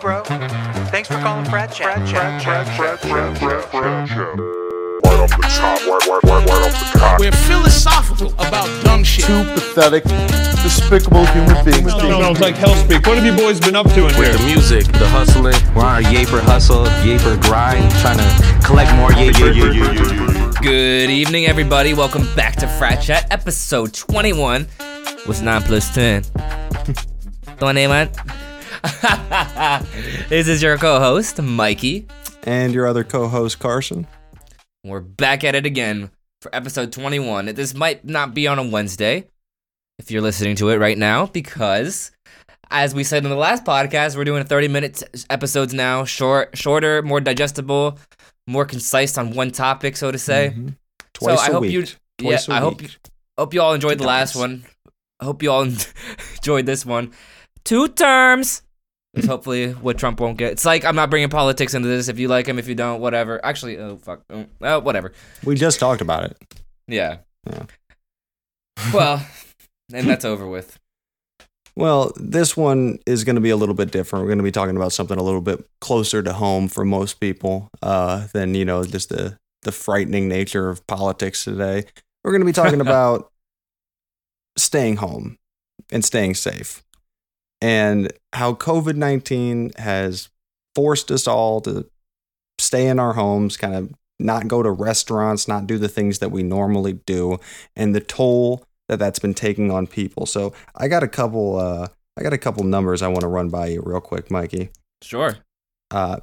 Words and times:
bro. 0.00 0.22
Thanks 0.90 1.08
for 1.08 1.18
calling 1.18 1.44
Frat 1.46 1.72
Chat. 1.72 2.08
Frat 2.08 2.42
Chat. 2.42 2.68
Frat 2.76 3.00
Chat. 3.00 3.64
Frat 3.70 4.08
Chat. 4.08 4.38
Right 5.04 5.20
off 5.20 5.30
the 5.30 5.42
top, 5.48 5.80
right, 5.86 6.06
right, 6.06 6.22
right, 6.24 6.48
right 6.48 6.66
off 6.66 6.92
the 6.92 6.98
top. 6.98 7.20
We're 7.20 7.32
philosophical 7.32 8.32
about 8.34 8.68
dumb 8.84 9.02
shit. 9.02 9.24
two 9.24 9.44
pathetic, 9.54 10.04
despicable 10.62 11.24
human 11.26 11.64
beings. 11.64 11.92
Smells 11.92 12.40
like 12.40 12.54
hell 12.56 12.74
speak. 12.74 13.06
What 13.06 13.18
have 13.18 13.24
you 13.24 13.36
boys 13.36 13.58
been 13.60 13.76
up 13.76 13.86
to 13.88 14.00
in 14.00 14.04
with 14.06 14.16
here? 14.16 14.32
the 14.32 14.44
music, 14.44 14.86
the 14.86 15.08
hustling. 15.08 15.54
We're 15.74 15.84
on 15.84 16.04
a 16.04 16.08
Yaper 16.08 16.40
hustle, 16.40 16.84
Yaper 17.02 17.40
grind, 17.42 17.90
trying 18.02 18.18
to 18.18 18.66
collect 18.66 18.94
more 18.96 19.10
Yaper. 19.10 20.62
Good 20.62 21.10
evening, 21.10 21.46
everybody. 21.46 21.94
Welcome 21.94 22.26
back 22.34 22.56
to 22.56 22.68
Frat 22.68 23.02
Chat, 23.02 23.26
episode 23.30 23.94
21. 23.94 24.68
What's 25.24 25.40
9 25.40 25.62
plus 25.62 25.94
10? 25.94 26.24
Don't 27.58 27.74
name 27.74 27.90
it. 27.90 28.16
this 30.28 30.48
is 30.48 30.62
your 30.62 30.76
co 30.78 30.98
host, 30.98 31.40
Mikey. 31.42 32.06
and 32.44 32.72
your 32.72 32.86
other 32.86 33.04
co-host 33.04 33.58
Carson. 33.58 34.06
We're 34.84 35.00
back 35.00 35.44
at 35.44 35.54
it 35.54 35.66
again 35.66 36.10
for 36.42 36.54
episode 36.54 36.92
21. 36.92 37.46
This 37.54 37.74
might 37.74 38.04
not 38.04 38.34
be 38.34 38.46
on 38.46 38.58
a 38.58 38.66
Wednesday 38.66 39.24
if 39.98 40.10
you're 40.10 40.22
listening 40.22 40.56
to 40.56 40.68
it 40.70 40.76
right 40.78 40.96
now, 40.96 41.26
because 41.26 42.12
as 42.70 42.94
we 42.94 43.02
said 43.02 43.24
in 43.24 43.30
the 43.30 43.36
last 43.36 43.64
podcast, 43.64 44.16
we're 44.16 44.24
doing 44.24 44.44
30 44.44 44.68
minute 44.68 45.02
episodes 45.30 45.74
now, 45.74 46.04
short, 46.04 46.56
shorter, 46.56 47.02
more 47.02 47.20
digestible, 47.20 47.98
more 48.46 48.64
concise 48.64 49.18
on 49.18 49.32
one 49.34 49.50
topic, 49.50 49.96
so 49.96 50.10
to 50.12 50.18
say. 50.18 50.54
Twice 51.14 51.38
so 51.40 51.44
I 51.44 51.48
a 51.48 51.52
hope 51.52 51.62
week. 51.62 51.72
you, 51.72 51.84
Twice 52.18 52.48
yeah, 52.48 52.54
I 52.54 52.60
hope 52.60 52.80
week. 52.80 52.96
hope 53.36 53.54
you 53.54 53.60
all 53.60 53.74
enjoyed 53.74 53.98
the 53.98 54.06
last 54.06 54.36
one. 54.36 54.64
I 55.20 55.24
hope 55.24 55.42
you 55.42 55.50
all 55.50 55.62
enjoyed 56.36 56.64
this 56.66 56.86
one. 56.86 57.12
Two 57.64 57.88
terms. 57.88 58.62
Is 59.14 59.24
hopefully 59.24 59.72
what 59.72 59.98
Trump 59.98 60.20
won't 60.20 60.36
get. 60.36 60.52
It's 60.52 60.64
like 60.64 60.84
I'm 60.84 60.94
not 60.94 61.10
bringing 61.10 61.30
politics 61.30 61.74
into 61.74 61.88
this. 61.88 62.08
If 62.08 62.18
you 62.18 62.28
like 62.28 62.46
him, 62.46 62.58
if 62.58 62.68
you 62.68 62.74
don't, 62.74 63.00
whatever. 63.00 63.44
Actually, 63.44 63.78
oh 63.78 63.96
fuck, 63.96 64.22
oh, 64.30 64.46
oh, 64.60 64.80
whatever. 64.80 65.12
We 65.44 65.54
just 65.54 65.80
talked 65.80 66.02
about 66.02 66.24
it. 66.24 66.36
Yeah. 66.86 67.18
Yeah. 67.50 67.64
well, 68.94 69.26
and 69.92 70.08
that's 70.08 70.24
over 70.24 70.46
with. 70.46 70.78
Well, 71.74 72.12
this 72.16 72.56
one 72.56 72.98
is 73.06 73.22
going 73.22 73.36
to 73.36 73.40
be 73.40 73.50
a 73.50 73.56
little 73.56 73.74
bit 73.74 73.92
different. 73.92 74.24
We're 74.24 74.30
going 74.30 74.38
to 74.38 74.44
be 74.44 74.50
talking 74.50 74.74
about 74.74 74.92
something 74.92 75.16
a 75.16 75.22
little 75.22 75.40
bit 75.40 75.64
closer 75.80 76.24
to 76.24 76.32
home 76.32 76.66
for 76.66 76.84
most 76.84 77.20
people 77.20 77.68
uh, 77.82 78.26
than 78.32 78.54
you 78.54 78.64
know 78.64 78.84
just 78.84 79.10
the 79.10 79.38
the 79.62 79.72
frightening 79.72 80.28
nature 80.28 80.70
of 80.70 80.84
politics 80.86 81.44
today. 81.44 81.84
We're 82.24 82.32
going 82.32 82.40
to 82.40 82.46
be 82.46 82.52
talking 82.52 82.80
about 82.86 83.30
staying 84.56 84.96
home 84.96 85.38
and 85.92 86.04
staying 86.04 86.34
safe, 86.34 86.82
and 87.60 88.12
how 88.32 88.54
COVID 88.54 88.96
nineteen 88.96 89.72
has 89.76 90.28
forced 90.74 91.10
us 91.10 91.26
all 91.26 91.60
to 91.62 91.88
stay 92.58 92.86
in 92.86 92.98
our 92.98 93.14
homes, 93.14 93.56
kind 93.56 93.74
of 93.74 93.92
not 94.18 94.48
go 94.48 94.62
to 94.62 94.70
restaurants, 94.70 95.46
not 95.48 95.66
do 95.66 95.78
the 95.78 95.88
things 95.88 96.18
that 96.18 96.30
we 96.30 96.42
normally 96.42 96.92
do, 96.92 97.38
and 97.76 97.94
the 97.94 98.00
toll 98.00 98.64
that 98.88 98.98
that's 98.98 99.18
been 99.18 99.34
taking 99.34 99.70
on 99.70 99.86
people. 99.86 100.26
So 100.26 100.52
I 100.74 100.88
got 100.88 101.02
a 101.02 101.08
couple. 101.08 101.58
Uh, 101.58 101.88
I 102.16 102.22
got 102.22 102.32
a 102.32 102.38
couple 102.38 102.64
numbers 102.64 103.00
I 103.00 103.08
want 103.08 103.20
to 103.20 103.28
run 103.28 103.48
by 103.48 103.68
you 103.68 103.82
real 103.84 104.00
quick, 104.00 104.28
Mikey. 104.28 104.70
Sure. 105.02 105.38
Uh, 105.92 106.18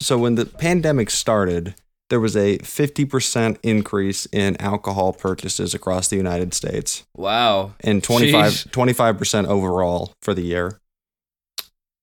so 0.00 0.16
when 0.16 0.36
the 0.36 0.46
pandemic 0.46 1.10
started, 1.10 1.74
there 2.10 2.20
was 2.20 2.36
a 2.36 2.58
50% 2.58 3.58
increase 3.62 4.26
in 4.26 4.60
alcohol 4.60 5.12
purchases 5.12 5.74
across 5.74 6.08
the 6.08 6.16
United 6.16 6.52
States 6.54 7.04
Wow. 7.16 7.72
and 7.80 8.02
25, 8.02 8.52
25% 8.70 9.46
overall 9.46 10.12
for 10.20 10.34
the 10.34 10.42
year. 10.42 10.78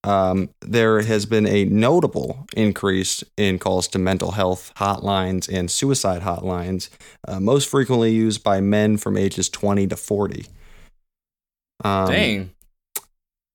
Um, 0.03 0.49
there 0.61 1.01
has 1.03 1.27
been 1.27 1.45
a 1.45 1.63
notable 1.65 2.47
increase 2.55 3.23
in 3.37 3.59
calls 3.59 3.87
to 3.89 3.99
mental 3.99 4.31
health 4.31 4.71
hotlines 4.77 5.47
and 5.47 5.69
suicide 5.69 6.23
hotlines, 6.23 6.89
uh, 7.27 7.39
most 7.39 7.69
frequently 7.69 8.11
used 8.11 8.43
by 8.43 8.61
men 8.61 8.97
from 8.97 9.15
ages 9.15 9.47
20 9.47 9.85
to 9.87 9.95
40. 9.95 10.47
Um, 11.83 12.07
Dang. 12.07 12.51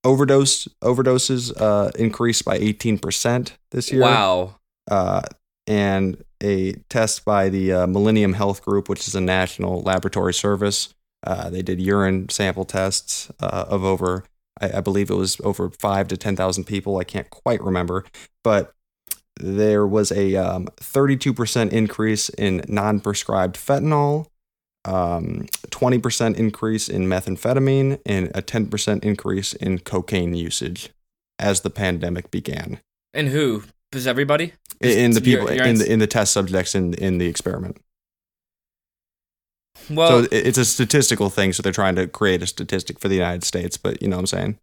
Overdose 0.05 0.69
overdoses 0.85 1.53
uh, 1.61 1.91
increased 1.99 2.45
by 2.45 2.59
18% 2.59 3.51
this 3.73 3.91
year. 3.91 4.03
Wow. 4.03 4.55
Uh, 4.89 5.23
and 5.67 6.23
a 6.43 6.73
test 6.89 7.25
by 7.25 7.49
the 7.49 7.73
uh, 7.73 7.87
Millennium 7.87 8.35
Health 8.35 8.63
Group, 8.63 8.89
which 8.89 9.09
is 9.09 9.15
a 9.15 9.21
national 9.21 9.83
laboratory 9.83 10.35
service. 10.35 10.95
Uh, 11.27 11.51
they 11.51 11.63
did 11.63 11.81
urine 11.81 12.29
sample 12.29 12.65
tests 12.65 13.31
uh, 13.41 13.65
of 13.69 13.85
over, 13.85 14.25
I, 14.61 14.79
I 14.79 14.81
believe 14.81 15.11
it 15.11 15.15
was 15.15 15.41
over 15.43 15.71
five 15.71 16.09
to 16.09 16.17
10,000 16.17 16.65
people. 16.65 16.99
I 16.99 17.05
can't 17.05 17.31
quite 17.31 17.63
remember. 17.63 18.05
But 18.45 18.73
there 19.39 19.87
was 19.87 20.13
a 20.13 20.37
um, 20.37 20.69
32% 20.77 21.73
increase 21.73 22.29
in 22.31 22.63
non 22.69 23.01
prescribed 23.01 23.57
fentanyl, 23.57 24.27
um, 24.85 25.47
20% 25.69 26.37
increase 26.37 26.89
in 26.89 27.07
methamphetamine, 27.07 28.01
and 28.07 28.29
a 28.35 28.43
10% 28.43 29.05
increase 29.05 29.53
in 29.55 29.81
cocaine 29.81 30.35
usage 30.35 30.91
as 31.39 31.63
the 31.63 31.71
pandemic 31.71 32.31
began. 32.31 32.81
And 33.13 33.29
who? 33.29 33.65
Is 33.93 34.07
everybody? 34.07 34.53
In 34.81 34.91
in 34.91 35.11
the 35.13 35.21
people 35.21 35.53
your 35.53 35.65
in 35.65 35.79
the 35.79 35.91
in 35.91 35.99
the 35.99 36.07
test 36.07 36.33
subjects 36.33 36.75
in 36.75 36.95
in 36.95 37.19
the 37.19 37.27
experiment. 37.27 37.79
Well, 39.91 40.23
so 40.25 40.29
it's 40.33 40.59
a 40.59 40.65
statistical 40.65 41.31
thing. 41.31 41.53
So 41.53 41.63
they're 41.63 41.73
trying 41.73 41.95
to 41.97 42.09
create 42.09 42.43
a 42.43 42.47
statistic 42.47 42.99
for 42.99 43.09
the 43.09 43.15
United 43.15 43.45
States, 43.45 43.77
but 43.77 44.03
you 44.03 44.09
know 44.09 44.17
what 44.17 44.21
I'm 44.23 44.27
saying. 44.27 44.59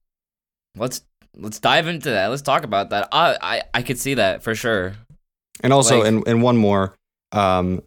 let's 0.77 1.01
let's 1.35 1.59
dive 1.59 1.87
into 1.87 2.09
that. 2.09 2.27
Let's 2.27 2.41
talk 2.41 2.63
about 2.63 2.89
that. 2.89 3.07
I 3.11 3.37
I 3.41 3.61
I 3.73 3.81
could 3.81 3.97
see 3.97 4.15
that 4.15 4.43
for 4.43 4.53
sure. 4.55 4.93
And 5.61 5.71
also, 5.71 5.99
Like- 5.99 6.07
and 6.07 6.27
and 6.27 6.43
one 6.43 6.57
more. 6.57 6.95
Um, 7.31 7.81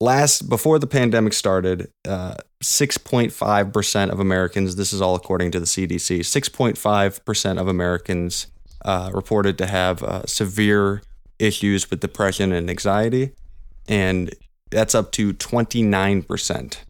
last 0.00 0.48
before 0.48 0.78
the 0.78 0.86
pandemic 0.86 1.32
started, 1.32 1.90
uh, 2.06 2.34
six 2.62 2.98
point 2.98 3.32
five 3.32 3.72
percent 3.72 4.10
of 4.10 4.18
Americans. 4.18 4.76
This 4.76 4.92
is 4.92 5.00
all 5.00 5.14
according 5.14 5.52
to 5.52 5.60
the 5.60 5.66
CDC. 5.66 6.24
Six 6.24 6.48
point 6.48 6.76
five 6.76 7.24
percent 7.24 7.58
of 7.58 7.68
Americans 7.68 8.48
uh, 8.84 9.10
reported 9.12 9.58
to 9.58 9.66
have 9.66 10.02
uh, 10.02 10.26
severe 10.26 11.02
issues 11.38 11.90
with 11.90 12.00
depression 12.00 12.52
and 12.52 12.68
anxiety, 12.70 13.32
and 13.88 14.34
that's 14.70 14.94
up 14.94 15.12
to 15.12 15.32
twenty 15.32 15.82
nine 15.82 16.22
percent. 16.22 16.84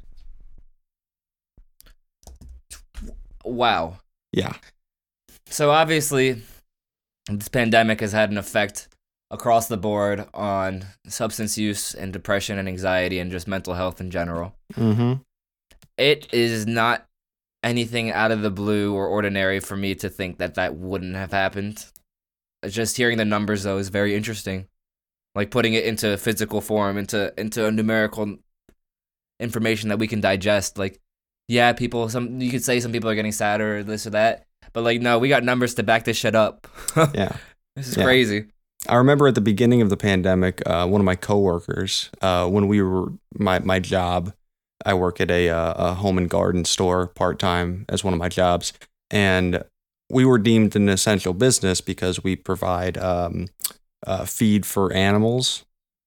Wow. 3.45 3.99
Yeah. 4.33 4.55
So 5.47 5.71
obviously, 5.71 6.43
this 7.29 7.49
pandemic 7.49 8.01
has 8.01 8.13
had 8.13 8.31
an 8.31 8.39
effect 8.39 8.89
across 9.31 9.69
the 9.69 9.77
board 9.77 10.27
on 10.33 10.85
substance 11.07 11.59
use 11.59 11.95
and 11.95 12.13
depression 12.13 12.59
and 12.59 12.69
anxiety 12.69 13.19
and 13.19 13.31
just 13.31 13.49
mental 13.49 13.75
health 13.75 14.01
in 14.01 14.11
general. 14.11 14.55
Mm-hmm. 14.75 15.15
It 15.99 16.33
is 16.33 16.67
not 16.67 17.07
anything 17.65 18.13
out 18.13 18.31
of 18.31 18.43
the 18.43 18.51
blue 18.51 18.95
or 18.95 19.07
ordinary 19.09 19.59
for 19.59 19.77
me 19.77 19.95
to 19.97 20.09
think 20.09 20.39
that 20.39 20.55
that 20.55 20.77
wouldn't 20.77 21.17
have 21.17 21.33
happened. 21.33 21.85
Just 22.69 22.97
hearing 22.97 23.19
the 23.19 23.25
numbers 23.25 23.65
though 23.65 23.79
is 23.79 23.89
very 23.89 24.15
interesting. 24.15 24.67
Like 25.35 25.51
putting 25.51 25.75
it 25.75 25.85
into 25.85 26.17
physical 26.17 26.61
form, 26.61 26.97
into 26.97 27.33
into 27.37 27.67
a 27.67 27.73
numerical 27.73 28.37
information 29.41 29.89
that 29.89 29.99
we 29.99 30.07
can 30.07 30.21
digest. 30.21 30.79
Like, 30.79 31.01
yeah, 31.49 31.73
people. 31.73 32.09
Some 32.09 32.41
you 32.41 32.51
could 32.51 32.63
say 32.65 32.79
some 32.81 32.93
people 32.93 33.11
are 33.11 33.15
getting 33.15 33.33
sadder 33.33 33.79
or 33.79 33.83
this 33.83 34.07
or 34.07 34.11
that, 34.11 34.45
but 34.73 34.85
like, 34.85 35.01
no, 35.01 35.19
we 35.19 35.29
got 35.29 35.43
numbers 35.43 35.75
to 35.75 35.83
back 35.83 36.05
this 36.05 36.17
shit 36.17 36.35
up. 36.35 36.67
Yeah. 37.15 37.37
this 37.77 37.89
is 37.89 37.97
Yeah. 37.97 38.05
crazy. 38.05 38.45
I 38.89 38.97
remember 38.97 39.27
at 39.27 39.35
the 39.35 39.41
beginning 39.41 39.81
of 39.81 39.89
the 39.89 39.97
pandemic, 39.97 40.63
uh, 40.67 40.87
one 40.87 41.01
of 41.01 41.05
my 41.07 41.17
coworkers, 41.17 42.11
uh, 42.21 42.47
when 42.49 42.69
we 42.69 42.83
were 42.83 43.13
my 43.37 43.59
my 43.61 43.79
job, 43.81 44.33
I 44.85 44.95
work 44.95 45.21
at 45.21 45.31
a, 45.31 45.49
uh, 45.51 45.91
a 45.91 45.95
home 45.95 46.19
and 46.19 46.29
garden 46.29 46.65
store 46.65 47.07
part 47.07 47.39
time 47.39 47.85
as 47.89 48.05
one 48.05 48.13
of 48.13 48.19
my 48.19 48.29
jobs, 48.29 48.73
and 49.11 49.65
we 50.11 50.25
were 50.25 50.39
deemed 50.39 50.77
an 50.77 50.89
essential 50.89 51.33
business 51.33 51.81
because 51.81 52.23
we 52.23 52.37
provide 52.37 52.99
um, 52.99 53.49
uh, 54.07 54.25
feed 54.25 54.67
for 54.67 54.93
animals, 54.93 55.65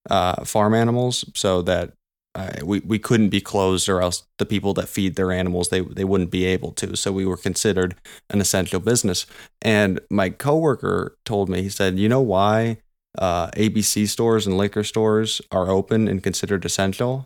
uh, 0.09 0.43
farm 0.45 0.73
animals, 0.73 1.25
so 1.35 1.61
that 1.63 1.93
uh, 2.35 2.51
we 2.63 2.79
we 2.81 2.99
couldn't 2.99 3.29
be 3.29 3.41
closed, 3.41 3.89
or 3.89 4.01
else 4.01 4.23
the 4.37 4.45
people 4.45 4.73
that 4.75 4.87
feed 4.87 5.15
their 5.15 5.31
animals 5.31 5.69
they 5.69 5.81
they 5.81 6.03
wouldn't 6.03 6.29
be 6.31 6.45
able 6.45 6.71
to. 6.73 6.95
So 6.95 7.11
we 7.11 7.25
were 7.25 7.37
considered 7.37 7.95
an 8.29 8.39
essential 8.39 8.79
business. 8.79 9.25
And 9.61 9.99
my 10.09 10.29
coworker 10.29 11.17
told 11.25 11.49
me, 11.49 11.63
he 11.63 11.69
said, 11.69 11.97
you 11.97 12.07
know 12.07 12.21
why 12.21 12.77
uh, 13.17 13.49
ABC 13.51 14.05
stores 14.07 14.45
and 14.45 14.57
liquor 14.57 14.83
stores 14.83 15.41
are 15.51 15.69
open 15.69 16.07
and 16.07 16.21
considered 16.21 16.63
essential? 16.65 17.25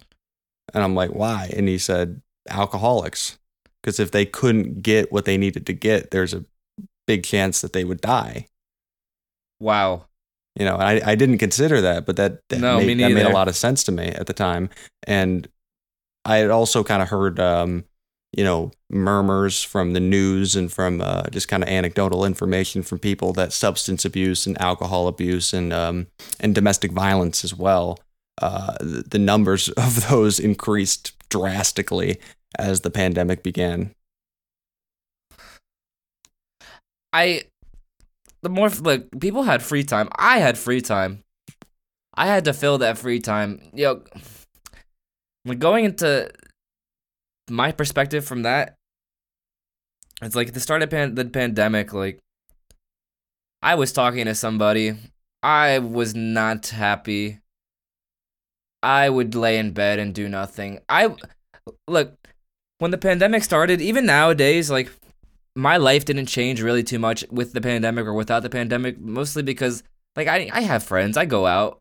And 0.73 0.83
I'm 0.83 0.95
like, 0.95 1.12
why? 1.12 1.51
And 1.56 1.68
he 1.68 1.77
said, 1.77 2.21
alcoholics. 2.50 3.38
Because 3.81 4.00
if 4.00 4.12
they 4.12 4.25
couldn't 4.25 4.81
get 4.81 5.12
what 5.12 5.25
they 5.25 5.38
needed 5.38 5.65
to 5.65 5.73
get, 5.73 6.12
there's 6.12 6.33
a 6.33 6.45
big 7.07 7.23
chance 7.23 7.62
that 7.62 7.73
they 7.73 7.83
would 7.83 8.01
die. 8.01 8.47
Wow. 9.59 10.06
You 10.56 10.65
know, 10.65 10.75
I, 10.75 11.01
I 11.03 11.15
didn't 11.15 11.39
consider 11.39 11.81
that, 11.81 12.06
but 12.06 12.15
that, 12.18 12.41
that, 12.50 12.59
No, 12.59 12.77
made, 12.77 13.00
that 13.00 13.12
made 13.12 13.25
a 13.25 13.29
lot 13.29 13.47
of 13.47 13.56
sense 13.56 13.83
to 13.85 13.91
me 13.91 14.07
at 14.07 14.27
the 14.27 14.33
time. 14.33 14.69
And 15.07 15.47
I 16.25 16.38
had 16.38 16.51
also 16.51 16.83
kind 16.83 17.01
of 17.01 17.09
heard 17.09 17.39
um, 17.39 17.85
you 18.31 18.44
know, 18.44 18.71
murmurs 18.89 19.62
from 19.62 19.94
the 19.94 20.00
news 20.00 20.56
and 20.56 20.71
from 20.71 21.01
uh, 21.01 21.23
just 21.31 21.47
kind 21.47 21.63
of 21.63 21.69
anecdotal 21.69 22.23
information 22.23 22.81
from 22.81 23.00
people 23.00 23.33
that 23.33 23.51
substance 23.51 24.06
abuse 24.06 24.47
and 24.47 24.59
alcohol 24.62 25.07
abuse 25.07 25.53
and 25.53 25.73
um, 25.73 26.07
and 26.39 26.56
domestic 26.56 26.91
violence 26.91 27.44
as 27.44 27.53
well. 27.53 28.00
Uh, 28.38 28.75
the, 28.80 29.19
numbers 29.19 29.69
of 29.78 30.10
those 30.10 30.39
increased 30.39 31.13
drastically 31.30 32.18
as 32.57 32.81
the 32.81 32.89
pandemic 32.89 33.44
began. 33.44 33.94
I 37.13 37.44
the 38.42 38.50
more 38.50 38.69
like 38.69 39.07
people 39.19 39.44
had 39.44 39.62
free 39.62 39.83
time. 39.83 40.10
I 40.16 40.39
had 40.39 40.57
free 40.57 40.81
time. 40.81 41.24
I 42.13 42.25
had 42.28 42.45
to 42.45 42.54
fill 42.54 42.78
that 42.80 42.98
free 42.98 43.19
time. 43.19 43.62
Yo, 43.74 44.04
like 45.45 45.60
going 45.60 45.86
into 45.86 46.31
my 47.50 47.72
perspective 47.72 48.25
from 48.25 48.44
that, 48.44 48.75
it's 50.22 50.36
like 50.36 50.54
the 50.54 50.60
start 50.60 50.81
of 50.81 50.89
pan- 50.89 51.16
the 51.16 51.25
pandemic. 51.25 51.94
Like 51.94 52.19
I 53.62 53.75
was 53.75 53.92
talking 53.92 54.25
to 54.25 54.36
somebody. 54.36 54.95
I 55.44 55.80
was 55.80 56.16
not 56.16 56.68
happy. 56.68 57.39
I 58.83 59.10
would 59.10 59.36
lay 59.36 59.57
in 59.57 59.72
bed 59.72 60.00
and 60.00 60.13
do 60.13 60.28
nothing. 60.28 60.80
I 60.89 61.16
look 61.88 62.16
when 62.80 62.92
the 62.92 62.98
pandemic 62.98 63.44
started. 63.44 63.81
Even 63.81 64.06
nowadays, 64.06 64.72
like 64.72 64.92
my 65.56 65.78
life 65.78 66.06
didn't 66.06 66.25
change 66.28 66.62
really 66.62 66.83
too 66.83 67.00
much 67.00 67.24
with 67.30 67.54
the 67.54 67.62
pandemic 67.62 68.06
or 68.06 68.13
without 68.13 68.44
the 68.44 68.50
pandemic, 68.50 69.00
mostly 69.00 69.44
because 69.44 69.83
like 70.16 70.28
I 70.28 70.50
I 70.51 70.62
have 70.62 70.83
friends, 70.83 71.18
I 71.18 71.25
go 71.25 71.45
out. 71.45 71.80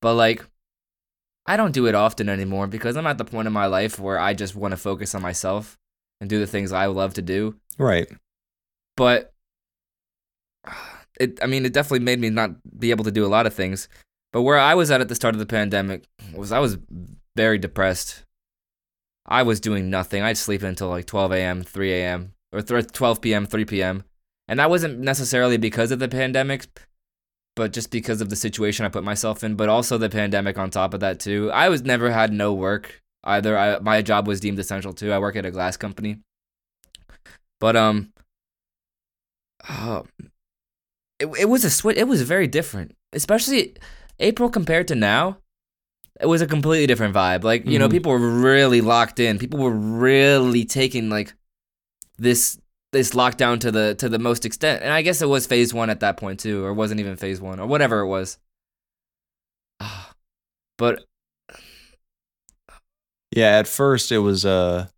But 0.00 0.14
like 0.14 0.44
I 1.46 1.56
don't 1.56 1.72
do 1.72 1.86
it 1.86 1.94
often 1.94 2.28
anymore 2.28 2.66
because 2.66 2.96
I'm 2.96 3.06
at 3.06 3.18
the 3.18 3.24
point 3.24 3.46
in 3.46 3.52
my 3.52 3.66
life 3.66 3.98
where 3.98 4.18
I 4.18 4.34
just 4.34 4.54
want 4.54 4.72
to 4.72 4.76
focus 4.76 5.14
on 5.14 5.22
myself 5.22 5.76
and 6.20 6.28
do 6.28 6.38
the 6.38 6.46
things 6.46 6.72
I 6.72 6.86
love 6.86 7.14
to 7.14 7.22
do. 7.22 7.56
Right. 7.78 8.08
But 8.96 9.32
it 11.20 11.42
I 11.42 11.46
mean 11.46 11.64
it 11.64 11.72
definitely 11.72 12.04
made 12.04 12.20
me 12.20 12.30
not 12.30 12.50
be 12.78 12.90
able 12.90 13.04
to 13.04 13.10
do 13.10 13.24
a 13.24 13.28
lot 13.28 13.46
of 13.46 13.54
things. 13.54 13.88
But 14.36 14.42
where 14.42 14.58
I 14.58 14.74
was 14.74 14.90
at 14.90 15.00
at 15.00 15.08
the 15.08 15.14
start 15.14 15.34
of 15.34 15.38
the 15.38 15.46
pandemic 15.46 16.04
was 16.34 16.52
I 16.52 16.58
was 16.58 16.76
very 17.36 17.56
depressed. 17.56 18.22
I 19.24 19.42
was 19.42 19.60
doing 19.60 19.88
nothing. 19.88 20.22
I'd 20.22 20.36
sleep 20.36 20.62
until 20.62 20.88
like 20.88 21.06
12 21.06 21.32
a.m., 21.32 21.62
3 21.62 21.92
a.m 21.94 22.34
or 22.52 22.82
12 22.82 23.22
p.m., 23.22 23.46
3 23.46 23.64
p.m. 23.64 24.04
And 24.46 24.58
that 24.58 24.68
wasn't 24.68 24.98
necessarily 24.98 25.56
because 25.56 25.90
of 25.90 26.00
the 26.00 26.08
pandemic, 26.08 26.66
but 27.54 27.72
just 27.72 27.90
because 27.90 28.20
of 28.20 28.28
the 28.28 28.36
situation 28.36 28.84
I 28.84 28.90
put 28.90 29.04
myself 29.04 29.42
in, 29.42 29.54
but 29.54 29.70
also 29.70 29.96
the 29.96 30.10
pandemic 30.10 30.58
on 30.58 30.68
top 30.68 30.92
of 30.92 31.00
that 31.00 31.18
too. 31.18 31.50
I 31.50 31.70
was 31.70 31.80
never 31.80 32.10
had 32.10 32.30
no 32.30 32.52
work 32.52 33.02
either. 33.24 33.56
I, 33.56 33.78
my 33.78 34.02
job 34.02 34.28
was 34.28 34.40
deemed 34.40 34.58
essential 34.58 34.92
too. 34.92 35.12
I 35.12 35.18
work 35.18 35.36
at 35.36 35.46
a 35.46 35.50
glass 35.50 35.78
company. 35.78 36.18
But 37.58 37.74
um 37.74 38.12
uh, 39.66 40.02
it 41.18 41.26
it 41.38 41.48
was 41.48 41.64
a 41.64 41.70
switch. 41.70 41.96
It 41.96 42.06
was 42.06 42.20
very 42.20 42.46
different, 42.46 42.94
especially 43.14 43.74
April 44.18 44.48
compared 44.50 44.88
to 44.88 44.94
now. 44.94 45.38
It 46.20 46.26
was 46.26 46.40
a 46.40 46.46
completely 46.46 46.86
different 46.86 47.14
vibe. 47.14 47.44
Like 47.44 47.64
you 47.64 47.72
mm-hmm. 47.72 47.80
know, 47.80 47.88
people 47.88 48.12
were 48.12 48.18
really 48.18 48.80
locked 48.80 49.20
in. 49.20 49.38
People 49.38 49.60
were 49.60 49.70
really 49.70 50.64
taking 50.64 51.10
like 51.10 51.34
this 52.18 52.58
this 52.92 53.10
lockdown 53.10 53.60
to 53.60 53.70
the 53.70 53.94
to 53.96 54.08
the 54.08 54.18
most 54.18 54.46
extent. 54.46 54.82
And 54.82 54.92
I 54.92 55.02
guess 55.02 55.20
it 55.20 55.28
was 55.28 55.46
phase 55.46 55.74
one 55.74 55.90
at 55.90 56.00
that 56.00 56.16
point 56.16 56.40
too, 56.40 56.64
or 56.64 56.72
wasn't 56.72 57.00
even 57.00 57.16
phase 57.16 57.40
one, 57.40 57.60
or 57.60 57.66
whatever 57.66 58.00
it 58.00 58.06
was. 58.06 58.38
But 60.78 61.04
yeah, 63.34 63.58
at 63.58 63.66
first 63.68 64.12
it 64.12 64.18
was 64.18 64.44
uh 64.44 64.88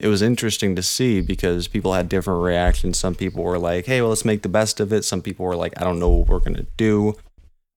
it 0.00 0.08
was 0.08 0.22
interesting 0.22 0.76
to 0.76 0.82
see 0.82 1.20
because 1.20 1.68
people 1.68 1.94
had 1.94 2.08
different 2.08 2.42
reactions. 2.42 2.98
Some 2.98 3.14
people 3.14 3.42
were 3.42 3.58
like, 3.58 3.86
"Hey, 3.86 4.00
well, 4.00 4.10
let's 4.10 4.24
make 4.24 4.42
the 4.42 4.48
best 4.48 4.80
of 4.80 4.92
it." 4.92 5.04
Some 5.04 5.22
people 5.22 5.46
were 5.46 5.56
like, 5.56 5.72
"I 5.80 5.84
don't 5.84 5.98
know 5.98 6.10
what 6.10 6.28
we're 6.28 6.40
gonna 6.40 6.66
do." 6.76 7.14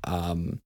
Um, 0.03 0.59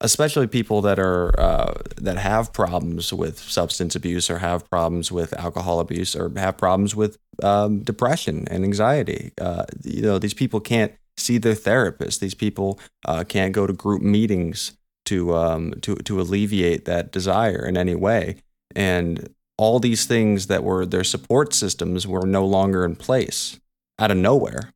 especially 0.00 0.46
people 0.46 0.80
that 0.82 0.98
are 0.98 1.38
uh, 1.38 1.74
that 1.96 2.18
have 2.18 2.52
problems 2.52 3.12
with 3.12 3.38
substance 3.38 3.96
abuse 3.96 4.30
or 4.30 4.38
have 4.38 4.68
problems 4.70 5.10
with 5.10 5.32
alcohol 5.34 5.80
abuse 5.80 6.14
or 6.14 6.30
have 6.36 6.56
problems 6.56 6.94
with 6.94 7.18
um, 7.42 7.80
depression 7.80 8.46
and 8.48 8.64
anxiety. 8.64 9.32
Uh, 9.40 9.64
you 9.82 10.02
know, 10.02 10.18
these 10.18 10.34
people 10.34 10.60
can't 10.60 10.92
see 11.16 11.38
their 11.38 11.54
therapist. 11.54 12.20
These 12.20 12.34
people 12.34 12.78
uh, 13.04 13.24
can't 13.24 13.52
go 13.52 13.66
to 13.66 13.72
group 13.72 14.02
meetings 14.02 14.76
to 15.06 15.34
um, 15.34 15.74
to 15.82 15.96
to 15.96 16.20
alleviate 16.20 16.84
that 16.84 17.10
desire 17.10 17.66
in 17.66 17.76
any 17.76 17.94
way. 17.94 18.36
And 18.76 19.34
all 19.56 19.80
these 19.80 20.06
things 20.06 20.46
that 20.46 20.62
were 20.62 20.86
their 20.86 21.04
support 21.04 21.52
systems 21.52 22.06
were 22.06 22.26
no 22.26 22.46
longer 22.46 22.84
in 22.84 22.94
place 22.94 23.58
out 23.98 24.12
of 24.12 24.16
nowhere. 24.16 24.72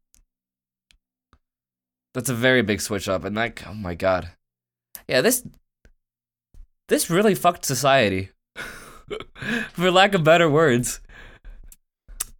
That's 2.14 2.28
a 2.28 2.34
very 2.34 2.62
big 2.62 2.80
switch 2.80 3.08
up, 3.08 3.24
and 3.24 3.36
like, 3.36 3.64
oh 3.66 3.74
my 3.74 3.94
god 3.94 4.32
yeah, 5.08 5.20
this 5.20 5.44
this 6.88 7.10
really 7.10 7.34
fucked 7.34 7.64
society. 7.64 8.30
For 9.72 9.90
lack 9.90 10.14
of 10.14 10.24
better 10.24 10.48
words. 10.48 11.00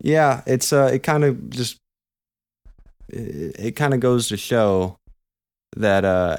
Yeah, 0.01 0.43
it's 0.47 0.73
uh 0.73 0.91
it 0.93 1.03
kind 1.03 1.25
of 1.25 1.51
just 1.51 1.79
it, 3.09 3.57
it 3.59 3.77
kind 3.77 3.95
of 3.95 4.01
goes 4.01 4.29
to 4.29 4.37
show 4.37 4.99
that 5.77 6.05
uh 6.05 6.37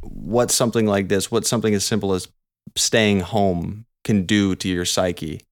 what 0.00 0.50
something 0.50 0.86
like 0.86 1.08
this, 1.08 1.30
what 1.30 1.46
something 1.46 1.74
as 1.74 1.84
simple 1.84 2.12
as 2.12 2.28
staying 2.76 3.20
home 3.20 3.84
can 4.04 4.24
do 4.24 4.54
to 4.56 4.68
your 4.68 4.84
psyche. 4.84 5.42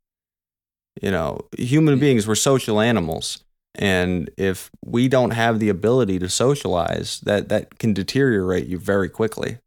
You 1.01 1.11
know, 1.11 1.47
human 1.57 1.99
beings, 1.99 2.27
we're 2.27 2.35
social 2.35 2.81
animals. 2.81 3.45
And 3.75 4.31
if 4.37 4.71
we 4.85 5.09
don't 5.09 5.31
have 5.31 5.59
the 5.59 5.69
ability 5.69 6.19
to 6.19 6.29
socialize, 6.29 7.21
that 7.21 7.49
that 7.49 7.79
can 7.79 7.93
deteriorate 7.93 8.67
you 8.67 8.79
very 8.79 9.09
quickly. 9.09 9.59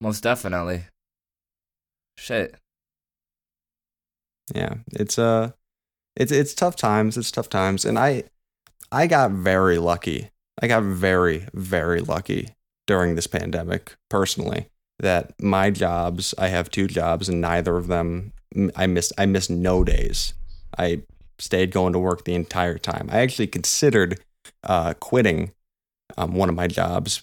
Most 0.00 0.22
definitely. 0.22 0.84
Shit. 2.16 2.56
Yeah, 4.54 4.74
it's 4.92 5.18
uh 5.18 5.52
it's 6.16 6.32
it's 6.32 6.54
tough 6.54 6.76
times, 6.76 7.16
it's 7.16 7.30
tough 7.30 7.48
times 7.48 7.84
and 7.84 7.98
I 7.98 8.24
I 8.92 9.06
got 9.06 9.30
very 9.30 9.78
lucky. 9.78 10.30
I 10.60 10.66
got 10.66 10.82
very 10.82 11.46
very 11.54 12.00
lucky 12.00 12.54
during 12.86 13.14
this 13.14 13.26
pandemic 13.26 13.96
personally 14.08 14.68
that 14.98 15.32
my 15.40 15.70
jobs, 15.70 16.34
I 16.36 16.48
have 16.48 16.70
two 16.70 16.86
jobs 16.86 17.28
and 17.28 17.40
neither 17.40 17.76
of 17.76 17.86
them 17.86 18.32
I 18.76 18.86
missed 18.86 19.12
I 19.16 19.26
missed 19.26 19.50
no 19.50 19.84
days. 19.84 20.34
I 20.76 21.02
stayed 21.40 21.72
going 21.72 21.92
to 21.92 21.98
work 21.98 22.24
the 22.24 22.34
entire 22.34 22.78
time. 22.78 23.08
I 23.10 23.20
actually 23.20 23.48
considered 23.48 24.20
uh, 24.64 24.94
quitting 24.94 25.52
um, 26.16 26.34
one 26.34 26.48
of 26.48 26.54
my 26.54 26.66
jobs 26.66 27.22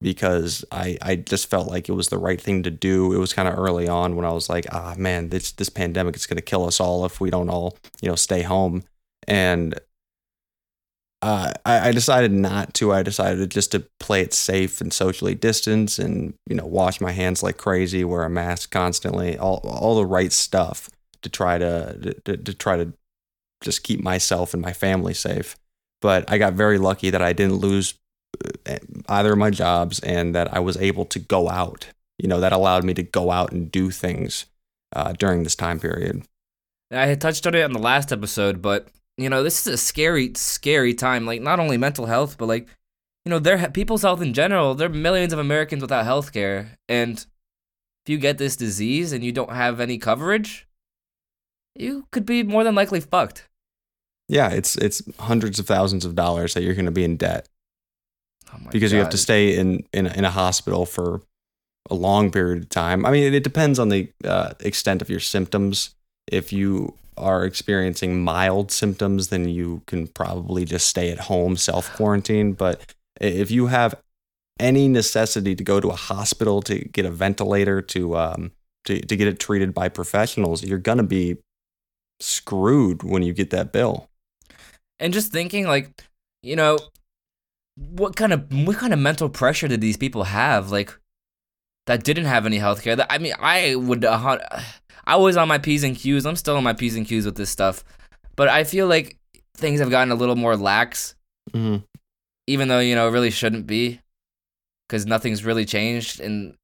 because 0.00 0.64
I, 0.70 0.96
I 1.02 1.16
just 1.16 1.50
felt 1.50 1.68
like 1.68 1.88
it 1.88 1.92
was 1.92 2.08
the 2.08 2.18
right 2.18 2.40
thing 2.40 2.62
to 2.62 2.70
do. 2.70 3.12
It 3.12 3.18
was 3.18 3.32
kind 3.32 3.48
of 3.48 3.58
early 3.58 3.88
on 3.88 4.16
when 4.16 4.24
I 4.24 4.32
was 4.32 4.48
like, 4.48 4.66
ah, 4.72 4.94
man, 4.96 5.28
this 5.28 5.52
this 5.52 5.68
pandemic 5.68 6.16
is 6.16 6.26
going 6.26 6.36
to 6.36 6.42
kill 6.42 6.66
us 6.66 6.80
all 6.80 7.04
if 7.04 7.20
we 7.20 7.30
don't 7.30 7.50
all 7.50 7.76
you 8.00 8.08
know 8.08 8.16
stay 8.16 8.42
home. 8.42 8.84
And 9.26 9.78
uh, 11.20 11.52
I, 11.66 11.88
I 11.88 11.92
decided 11.92 12.30
not 12.30 12.74
to. 12.74 12.92
I 12.92 13.02
decided 13.02 13.50
just 13.50 13.72
to 13.72 13.84
play 13.98 14.20
it 14.20 14.32
safe 14.32 14.80
and 14.80 14.92
socially 14.92 15.34
distance, 15.34 15.98
and 15.98 16.34
you 16.48 16.54
know, 16.54 16.66
wash 16.66 17.00
my 17.00 17.10
hands 17.10 17.42
like 17.42 17.56
crazy, 17.56 18.04
wear 18.04 18.22
a 18.22 18.30
mask 18.30 18.70
constantly, 18.70 19.36
all 19.36 19.60
all 19.64 19.96
the 19.96 20.06
right 20.06 20.32
stuff 20.32 20.88
to 21.22 21.28
try 21.28 21.58
to 21.58 22.14
to, 22.24 22.36
to 22.36 22.54
try 22.54 22.76
to 22.76 22.92
just 23.62 23.82
keep 23.82 24.02
myself 24.02 24.54
and 24.54 24.62
my 24.62 24.72
family 24.72 25.14
safe. 25.14 25.56
But 26.00 26.30
I 26.30 26.38
got 26.38 26.54
very 26.54 26.78
lucky 26.78 27.10
that 27.10 27.22
I 27.22 27.32
didn't 27.32 27.56
lose 27.56 27.94
uh, 28.66 28.78
either 29.08 29.32
of 29.32 29.38
my 29.38 29.50
jobs 29.50 29.98
and 30.00 30.34
that 30.34 30.52
I 30.54 30.60
was 30.60 30.76
able 30.76 31.04
to 31.06 31.18
go 31.18 31.48
out. 31.48 31.88
You 32.18 32.28
know, 32.28 32.40
that 32.40 32.52
allowed 32.52 32.84
me 32.84 32.94
to 32.94 33.02
go 33.02 33.30
out 33.30 33.52
and 33.52 33.70
do 33.70 33.90
things 33.90 34.46
uh, 34.94 35.12
during 35.12 35.42
this 35.42 35.54
time 35.54 35.80
period. 35.80 36.22
I 36.90 37.06
had 37.06 37.20
touched 37.20 37.46
on 37.46 37.54
it 37.54 37.62
on 37.62 37.72
the 37.72 37.78
last 37.78 38.12
episode, 38.12 38.62
but 38.62 38.88
you 39.16 39.28
know, 39.28 39.42
this 39.42 39.66
is 39.66 39.74
a 39.74 39.76
scary, 39.76 40.32
scary 40.34 40.94
time. 40.94 41.26
Like 41.26 41.42
not 41.42 41.60
only 41.60 41.76
mental 41.76 42.06
health, 42.06 42.38
but 42.38 42.46
like 42.46 42.68
you 43.24 43.30
know, 43.30 43.38
there 43.38 43.68
people's 43.70 44.02
health 44.02 44.22
in 44.22 44.32
general. 44.32 44.74
There 44.74 44.88
are 44.88 44.92
millions 44.92 45.32
of 45.32 45.38
Americans 45.38 45.82
without 45.82 46.04
health 46.04 46.32
care, 46.32 46.78
and 46.88 47.18
if 47.18 48.10
you 48.10 48.18
get 48.18 48.38
this 48.38 48.56
disease 48.56 49.12
and 49.12 49.22
you 49.22 49.32
don't 49.32 49.52
have 49.52 49.80
any 49.80 49.98
coverage, 49.98 50.66
you 51.74 52.06
could 52.10 52.24
be 52.24 52.42
more 52.42 52.64
than 52.64 52.74
likely 52.74 53.00
fucked. 53.00 53.47
Yeah, 54.28 54.50
it's 54.50 54.76
it's 54.76 55.02
hundreds 55.18 55.58
of 55.58 55.66
thousands 55.66 56.04
of 56.04 56.14
dollars 56.14 56.54
that 56.54 56.62
you're 56.62 56.74
going 56.74 56.84
to 56.84 56.90
be 56.90 57.04
in 57.04 57.16
debt 57.16 57.48
oh 58.52 58.58
because 58.70 58.92
God. 58.92 58.96
you 58.96 59.02
have 59.02 59.10
to 59.12 59.18
stay 59.18 59.56
in, 59.56 59.84
in 59.92 60.06
in 60.06 60.24
a 60.24 60.30
hospital 60.30 60.84
for 60.84 61.22
a 61.90 61.94
long 61.94 62.30
period 62.30 62.62
of 62.62 62.68
time. 62.68 63.06
I 63.06 63.10
mean, 63.10 63.32
it, 63.32 63.42
depends 63.42 63.78
on 63.78 63.88
the 63.88 64.12
uh, 64.24 64.52
extent 64.60 65.02
of 65.02 65.08
your 65.08 65.20
symptoms. 65.20 65.94
If 66.30 66.52
you 66.52 66.94
are 67.16 67.44
experiencing 67.44 68.22
mild 68.22 68.70
symptoms, 68.70 69.28
then 69.28 69.48
you 69.48 69.82
can 69.86 70.06
probably 70.06 70.64
just 70.64 70.86
stay 70.86 71.10
at 71.10 71.20
home, 71.20 71.56
self 71.56 71.92
quarantine. 71.94 72.52
But 72.52 72.94
if 73.20 73.50
you 73.50 73.66
have 73.66 73.94
any 74.60 74.88
necessity 74.88 75.54
to 75.54 75.64
go 75.64 75.80
to 75.80 75.88
a 75.88 75.96
hospital 75.96 76.62
to 76.62 76.78
get 76.78 77.06
a 77.06 77.10
ventilator 77.10 77.80
to 77.80 78.16
um, 78.16 78.52
to, 78.84 79.00
to 79.00 79.16
get 79.16 79.28
it 79.28 79.40
treated 79.40 79.74
by 79.74 79.88
professionals, 79.88 80.62
you're 80.62 80.78
gonna 80.78 81.02
be 81.02 81.36
screwed 82.20 83.02
when 83.02 83.22
you 83.22 83.32
get 83.32 83.50
that 83.50 83.72
bill. 83.72 84.08
And 85.00 85.12
just 85.12 85.32
thinking 85.32 85.66
like 85.66 86.02
you 86.42 86.56
know 86.56 86.78
what 87.76 88.16
kind 88.16 88.32
of 88.32 88.52
what 88.52 88.76
kind 88.76 88.92
of 88.92 88.98
mental 88.98 89.28
pressure 89.28 89.68
did 89.68 89.80
these 89.80 89.96
people 89.96 90.24
have 90.24 90.70
like 90.70 90.96
that 91.86 92.04
didn't 92.04 92.26
have 92.26 92.44
any 92.44 92.58
healthcare? 92.58 92.96
That 92.96 93.06
i 93.10 93.18
mean 93.18 93.32
i 93.40 93.74
would 93.74 94.04
uh, 94.04 94.38
i 95.06 95.16
was 95.16 95.36
on 95.36 95.48
my 95.48 95.58
p's 95.58 95.84
and 95.84 95.96
q's. 95.96 96.26
I'm 96.26 96.36
still 96.36 96.56
on 96.56 96.64
my 96.64 96.72
p's 96.74 96.96
and 96.96 97.06
q's 97.06 97.24
with 97.24 97.36
this 97.36 97.50
stuff. 97.50 97.84
But 98.36 98.48
i 98.48 98.64
feel 98.64 98.86
like 98.86 99.16
things 99.56 99.80
have 99.80 99.90
gotten 99.90 100.12
a 100.12 100.14
little 100.14 100.36
more 100.36 100.56
lax 100.56 101.14
hmm 101.52 101.78
even 102.46 102.68
though 102.68 102.78
you 102.80 102.94
know 102.94 103.08
it 103.08 103.10
really 103.12 103.30
shouldn't 103.30 103.66
be 103.66 104.00
because 104.88 105.04
nothing's 105.06 105.44
really 105.44 105.64
changed 105.66 106.18
and 106.20 106.54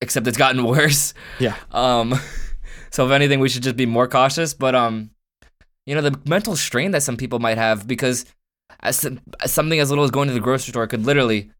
except 0.00 0.26
it's 0.26 0.36
gotten 0.38 0.64
worse. 0.74 1.14
Yeah. 1.38 1.56
um 1.72 2.14
so 2.90 3.04
if 3.06 3.12
anything 3.12 3.40
we 3.40 3.48
should 3.48 3.62
just 3.62 3.76
be 3.76 3.86
more 3.86 4.06
cautious. 4.08 4.54
But 4.54 4.74
um 4.74 5.10
you 5.88 5.94
know 5.94 6.02
the 6.02 6.20
mental 6.26 6.54
strain 6.54 6.90
that 6.90 7.02
some 7.02 7.16
people 7.16 7.38
might 7.38 7.56
have 7.56 7.86
because 7.86 8.26
as, 8.80 9.06
as 9.40 9.52
something 9.52 9.80
as 9.80 9.88
little 9.88 10.04
as 10.04 10.10
going 10.10 10.28
to 10.28 10.34
the 10.34 10.40
grocery 10.40 10.70
store 10.70 10.86
could 10.86 11.06
literally 11.06 11.50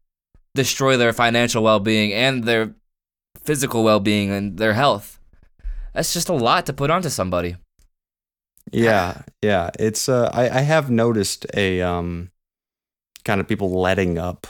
destroy 0.53 0.97
their 0.97 1.13
financial 1.13 1.63
well-being 1.63 2.13
and 2.13 2.43
their 2.43 2.75
physical 3.41 3.83
well-being 3.83 4.29
and 4.29 4.57
their 4.57 4.73
health 4.73 5.19
that's 5.93 6.13
just 6.13 6.29
a 6.29 6.33
lot 6.33 6.65
to 6.67 6.73
put 6.73 6.91
onto 6.91 7.09
somebody 7.09 7.55
Yeah, 8.71 9.23
yeah. 9.41 9.71
It's 9.79 10.07
uh, 10.07 10.29
I 10.31 10.59
I 10.59 10.61
have 10.61 10.91
noticed 10.91 11.45
a 11.55 11.81
um, 11.81 12.29
kind 13.25 13.41
of 13.41 13.47
people 13.47 13.71
letting 13.81 14.17
up 14.17 14.45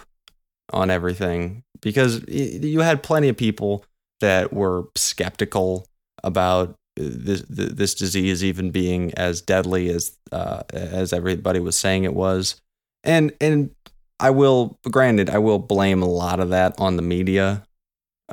on 0.71 0.89
everything 0.89 1.63
because 1.81 2.27
you 2.27 2.81
had 2.81 3.01
plenty 3.01 3.29
of 3.29 3.37
people 3.37 3.85
that 4.19 4.51
were 4.51 4.89
skeptical 4.95 5.87
about 6.23 6.75
this 6.99 7.43
this 7.47 7.95
disease 7.95 8.43
even 8.43 8.71
being 8.71 9.13
as 9.13 9.41
deadly 9.41 9.89
as 9.89 10.17
uh, 10.31 10.63
as 10.73 11.13
everybody 11.13 11.59
was 11.59 11.77
saying 11.77 12.03
it 12.03 12.13
was, 12.13 12.61
and 13.03 13.31
and 13.39 13.71
I 14.19 14.29
will 14.31 14.77
granted 14.83 15.29
I 15.29 15.37
will 15.37 15.59
blame 15.59 16.01
a 16.01 16.09
lot 16.09 16.39
of 16.39 16.49
that 16.49 16.75
on 16.77 16.97
the 16.97 17.01
media, 17.01 17.63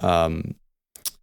um, 0.02 0.56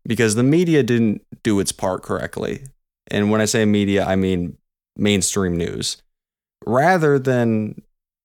because 0.05 0.35
the 0.35 0.43
media 0.43 0.83
didn't 0.83 1.21
do 1.43 1.59
its 1.59 1.71
part 1.71 2.01
correctly. 2.01 2.63
And 3.07 3.29
when 3.29 3.41
I 3.41 3.45
say 3.45 3.65
media, 3.65 4.05
I 4.05 4.15
mean 4.15 4.57
mainstream 4.95 5.57
news. 5.57 5.97
Rather 6.65 7.19
than 7.19 7.81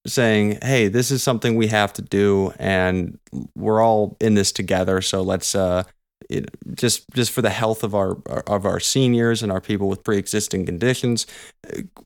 saying, 0.06 0.58
"Hey, 0.62 0.86
this 0.86 1.10
is 1.10 1.24
something 1.24 1.56
we 1.56 1.66
have 1.66 1.92
to 1.94 2.02
do, 2.02 2.52
and 2.58 3.18
we're 3.56 3.82
all 3.82 4.16
in 4.20 4.34
this 4.34 4.52
together, 4.52 5.00
so 5.02 5.22
let's 5.22 5.56
uh, 5.56 5.82
it, 6.28 6.48
just 6.74 7.04
just 7.14 7.30
for 7.30 7.42
the 7.42 7.50
health 7.50 7.82
of 7.84 7.94
our 7.94 8.16
of 8.46 8.64
our 8.66 8.80
seniors 8.80 9.42
and 9.42 9.50
our 9.52 9.60
people 9.60 9.88
with 9.88 10.04
pre-existing 10.04 10.66
conditions, 10.66 11.26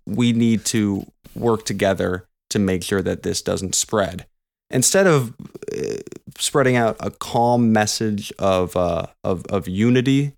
we 0.07 0.33
need 0.33 0.64
to 0.66 1.07
work 1.35 1.64
together 1.64 2.26
to 2.50 2.59
make 2.59 2.83
sure 2.85 3.02
that 3.02 3.23
this 3.23 3.42
doesn't 3.42 3.75
spread." 3.75 4.26
Instead 4.71 5.07
of 5.07 5.35
uh, 5.76 5.97
spreading 6.38 6.76
out 6.76 6.97
a 7.00 7.11
calm 7.11 7.73
message 7.73 8.33
of 8.38 8.75
uh, 8.76 9.07
of 9.25 9.45
of 9.47 9.69
unity, 9.69 10.33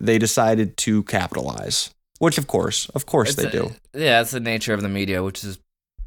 they 0.00 0.18
decided 0.18 0.76
to 0.78 1.02
capitalize. 1.04 1.90
Which, 2.18 2.38
of 2.38 2.46
course, 2.46 2.88
of 2.94 3.04
course, 3.04 3.30
It's 3.30 3.42
they 3.42 3.48
a- 3.48 3.50
do. 3.52 3.70
yeah 3.92 4.18
that's 4.20 4.30
the 4.30 4.40
nature 4.40 4.72
of 4.72 4.80
the 4.80 4.88
media 4.88 5.22
which 5.22 5.44
is 5.44 5.58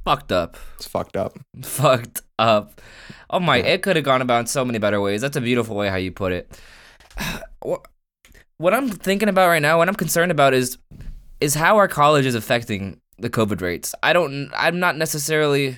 fucked 0.04 0.32
up 0.32 0.58
It's 0.78 0.88
fucked 0.88 1.16
up. 1.16 1.38
fucked 1.62 2.22
up. 2.40 2.82
Oh 3.30 3.40
my, 3.40 3.58
it 3.58 3.84
could 3.84 3.96
have 3.96 4.06
gone 4.06 4.24
about 4.24 4.40
in 4.40 4.48
so 4.48 4.66
many 4.66 4.80
better 4.80 5.00
ways. 5.00 5.22
That's 5.22 5.38
a 5.38 5.42
beautiful 5.42 5.76
way 5.76 5.88
how 5.90 5.98
you 5.98 6.12
put 6.12 6.32
it. 6.32 6.60
What- 7.62 8.74
I'm 8.74 8.90
thinking 8.90 9.30
about 9.30 9.48
right 9.48 9.62
now, 9.62 9.78
what 9.78 9.88
I'm 9.88 9.96
concerned 9.96 10.32
about 10.32 10.54
is 10.54 10.78
is 11.40 11.56
how 11.56 11.78
our 11.78 11.88
college 11.88 12.26
is 12.26 12.36
affecting 12.36 13.00
the 13.18 13.30
COVID 13.30 13.62
rates. 13.62 13.96
I 14.04 14.12
don't 14.14 14.52
I'm 14.56 14.80
not 14.80 14.98
necessarily 14.98 15.78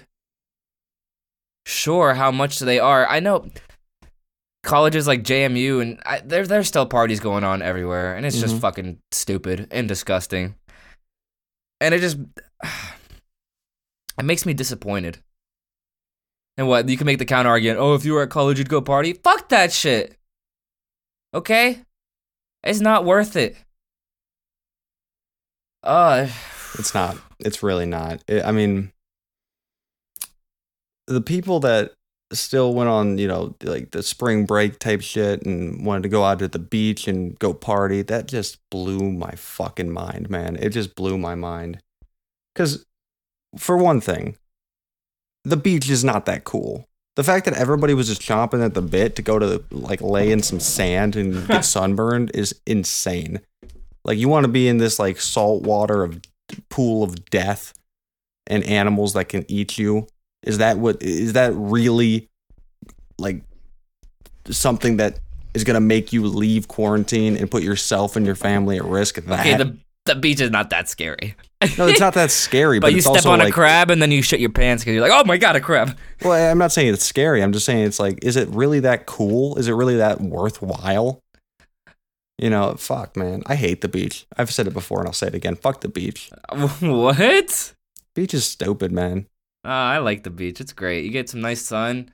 sure 1.66 2.14
how 2.16 2.32
much 2.32 2.60
they 2.60 2.80
are. 2.80 3.08
I 3.08 3.20
know 3.20 3.50
colleges 4.64 5.08
like 5.08 5.24
JMU 5.24 5.82
and 5.82 6.00
I, 6.06 6.22
there 6.22 6.46
there's 6.48 6.68
still 6.68 6.86
parties 6.88 7.20
going 7.20 7.44
on 7.44 7.62
everywhere 7.62 8.16
and 8.16 8.26
it's 8.26 8.40
just 8.40 8.56
Mhm. 8.56 8.62
fucking 8.62 8.98
stupid 9.12 9.68
and 9.72 9.88
disgusting. 9.88 10.56
And 11.80 11.94
it 11.94 12.00
just 12.02 12.18
it 14.18 14.24
makes 14.24 14.46
me 14.46 14.54
disappointed. 14.54 15.20
And 16.58 16.68
what? 16.68 16.90
You 16.90 16.98
can 16.98 17.06
make 17.06 17.18
the 17.20 17.26
counter 17.26 17.50
argument, 17.50 17.80
oh, 17.80 17.94
if 17.96 18.06
you 18.06 18.14
were 18.14 18.24
at 18.24 18.30
college, 18.30 18.58
you'd 18.60 18.70
go 18.70 18.82
party? 18.82 19.14
Fuck 19.14 19.50
that 19.50 19.72
shit. 19.72 20.16
Okay? 21.34 21.82
It's 22.64 22.82
not 22.82 23.06
worth 23.06 23.36
it. 23.36 23.56
Uh, 25.84 26.28
It's 26.78 26.94
not. 26.94 27.18
It's 27.40 27.64
really 27.64 27.86
not. 27.86 28.24
It, 28.28 28.46
I 28.46 28.52
mean, 28.52 28.92
the 31.08 31.22
people 31.22 31.60
that 31.62 31.94
still 32.32 32.74
went 32.74 32.90
on, 32.90 33.18
you 33.18 33.28
know, 33.28 33.56
like 33.64 33.92
the 33.92 34.04
spring 34.04 34.46
break 34.46 34.80
type 34.80 35.02
shit 35.02 35.46
and 35.46 35.86
wanted 35.86 36.04
to 36.04 36.10
go 36.10 36.24
out 36.24 36.40
to 36.40 36.48
the 36.48 36.60
beach 36.60 37.08
and 37.08 37.38
go 37.40 37.54
party, 37.54 38.02
that 38.04 38.28
just 38.28 38.58
blew 38.70 39.12
my 39.12 39.32
fucking 39.32 39.92
mind, 39.92 40.30
man. 40.30 40.56
It 40.56 40.70
just 40.70 40.96
blew 40.96 41.18
my 41.18 41.36
mind. 41.36 41.80
Because, 42.54 42.86
for 43.58 43.78
one 43.78 44.00
thing, 44.00 44.38
the 45.44 45.58
beach 45.58 45.90
is 45.90 46.04
not 46.04 46.26
that 46.26 46.44
cool. 46.44 46.86
The 47.16 47.24
fact 47.24 47.46
that 47.46 47.56
everybody 47.56 47.94
was 47.94 48.08
just 48.08 48.22
chomping 48.22 48.64
at 48.64 48.74
the 48.74 48.82
bit 48.82 49.16
to 49.18 49.22
go 49.22 49.38
to 49.38 49.64
like 49.72 50.02
lay 50.02 50.32
in 50.32 50.42
some 50.42 50.60
sand 50.60 51.16
and 51.16 51.48
get 51.48 51.66
sunburned 51.66 52.32
is 52.34 52.60
insane. 52.66 53.42
Like 54.04 54.18
you 54.18 54.30
want 54.30 54.46
to 54.46 54.52
be 54.52 54.68
in 54.68 54.78
this 54.78 54.98
like 54.98 55.20
salt 55.20 55.64
water 55.64 56.04
of 56.04 56.22
pool 56.70 57.04
of 57.04 57.26
death 57.26 57.74
and 58.48 58.64
animals 58.64 59.14
that 59.14 59.26
can 59.26 59.46
eat 59.48 59.78
you. 59.78 60.08
Is 60.44 60.58
that 60.58 60.78
what 60.78 61.02
is 61.02 61.34
that 61.34 61.54
really 61.54 62.30
like 63.20 63.44
something 64.50 64.98
that 64.98 65.20
is 65.54 65.64
going 65.64 65.76
to 65.76 65.82
make 65.82 66.14
you 66.14 66.26
leave 66.26 66.68
quarantine 66.68 67.38
and 67.38 67.52
put 67.52 67.62
yourself 67.62 68.16
and 68.16 68.26
your 68.26 68.36
family 68.36 68.78
at 68.78 68.86
risk? 68.86 69.16
That 69.16 69.40
okay, 69.42 69.56
the, 69.56 69.78
the 70.06 70.16
beach 70.16 70.42
is 70.42 70.50
not 70.50 70.70
that 70.72 70.90
scary. 70.90 71.36
no, 71.78 71.88
it's 71.88 72.00
not 72.00 72.14
that 72.16 72.32
scary, 72.32 72.80
but, 72.82 72.88
But 72.88 72.94
you 72.94 73.02
step 73.02 73.26
on 73.26 73.42
a 73.42 73.46
like, 73.46 73.54
crab 73.54 73.92
and 73.92 74.02
then 74.02 74.12
you 74.12 74.22
shit 74.22 74.40
your 74.40 74.50
pants 74.50 74.84
because 74.84 74.96
you're 74.96 75.08
like, 75.08 75.12
oh 75.14 75.26
my 75.26 75.38
god, 75.38 75.56
a 75.56 75.62
crab. 75.62 75.98
Well, 76.24 76.52
I'm 76.52 76.58
not 76.58 76.72
saying 76.72 76.94
it's 76.94 77.06
scary. 77.06 77.44
I'm 77.44 77.54
just 77.54 77.66
saying 77.66 77.86
it's 77.86 78.00
like, 78.00 78.24
is 78.24 78.36
it 78.36 78.50
really 78.50 78.80
that 78.82 79.06
cool? 79.06 79.58
Is 79.58 79.68
it 79.68 79.74
really 79.74 79.98
that 79.98 80.22
worthwhile? 80.22 81.22
You 82.38 82.50
know, 82.50 82.74
fuck, 82.74 83.16
man. 83.16 83.44
I 83.46 83.56
hate 83.56 83.82
the 83.82 83.88
beach. 83.88 84.26
I've 84.36 84.52
said 84.52 84.66
it 84.66 84.74
before 84.74 85.00
and 85.00 85.08
I'll 85.08 85.14
say 85.14 85.28
it 85.28 85.36
again. 85.36 85.56
Fuck 85.56 85.82
the 85.82 85.90
beach. 85.90 86.32
what? 86.80 87.74
Beach 88.16 88.34
is 88.34 88.46
stupid, 88.46 88.92
man. 88.92 89.28
Uh, 89.64 89.70
I 89.70 89.98
like 90.00 90.24
the 90.24 90.32
beach. 90.32 90.60
It's 90.60 90.74
great. 90.74 91.06
You 91.06 91.12
get 91.12 91.30
some 91.30 91.42
nice 91.42 91.62
sun. 91.62 92.12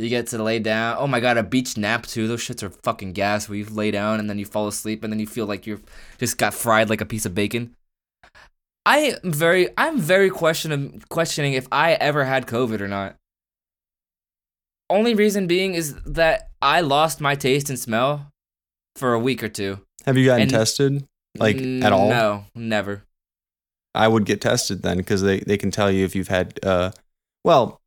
You 0.00 0.08
get 0.08 0.28
to 0.28 0.42
lay 0.42 0.58
down. 0.58 0.96
Oh 0.98 1.06
my 1.06 1.20
god, 1.20 1.36
a 1.36 1.42
beach 1.42 1.76
nap 1.76 2.06
too. 2.06 2.26
Those 2.26 2.40
shits 2.42 2.62
are 2.62 2.70
fucking 2.70 3.12
gas. 3.12 3.48
Where 3.48 3.58
you 3.58 3.66
lay 3.66 3.90
down 3.90 4.18
and 4.18 4.30
then 4.30 4.38
you 4.38 4.46
fall 4.46 4.66
asleep 4.66 5.04
and 5.04 5.12
then 5.12 5.20
you 5.20 5.26
feel 5.26 5.46
like 5.46 5.66
you're 5.66 5.80
just 6.18 6.38
got 6.38 6.54
fried 6.54 6.88
like 6.88 7.00
a 7.00 7.06
piece 7.06 7.26
of 7.26 7.34
bacon. 7.34 7.74
I 8.86 9.18
am 9.22 9.32
very, 9.32 9.68
I'm 9.76 10.00
very 10.00 10.30
question 10.30 11.02
questioning 11.10 11.52
if 11.52 11.68
I 11.70 11.92
ever 11.94 12.24
had 12.24 12.46
COVID 12.46 12.80
or 12.80 12.88
not. 12.88 13.16
Only 14.88 15.14
reason 15.14 15.46
being 15.46 15.74
is 15.74 15.94
that 16.04 16.48
I 16.62 16.80
lost 16.80 17.20
my 17.20 17.34
taste 17.34 17.68
and 17.68 17.78
smell 17.78 18.26
for 18.96 19.12
a 19.12 19.18
week 19.20 19.42
or 19.42 19.48
two. 19.48 19.80
Have 20.06 20.16
you 20.16 20.24
gotten 20.24 20.42
And- 20.42 20.50
tested? 20.50 21.04
Like, 21.38 21.58
at 21.58 21.92
all? 21.92 22.08
No, 22.08 22.44
never. 22.56 23.04
I 23.94 24.08
would 24.08 24.24
get 24.24 24.40
tested 24.40 24.82
then 24.82 24.96
because 24.96 25.22
they, 25.22 25.38
they 25.40 25.56
can 25.56 25.70
tell 25.70 25.88
you 25.90 26.04
if 26.04 26.16
you've 26.16 26.26
had, 26.28 26.58
uh, 26.64 26.90
well, 27.44 27.79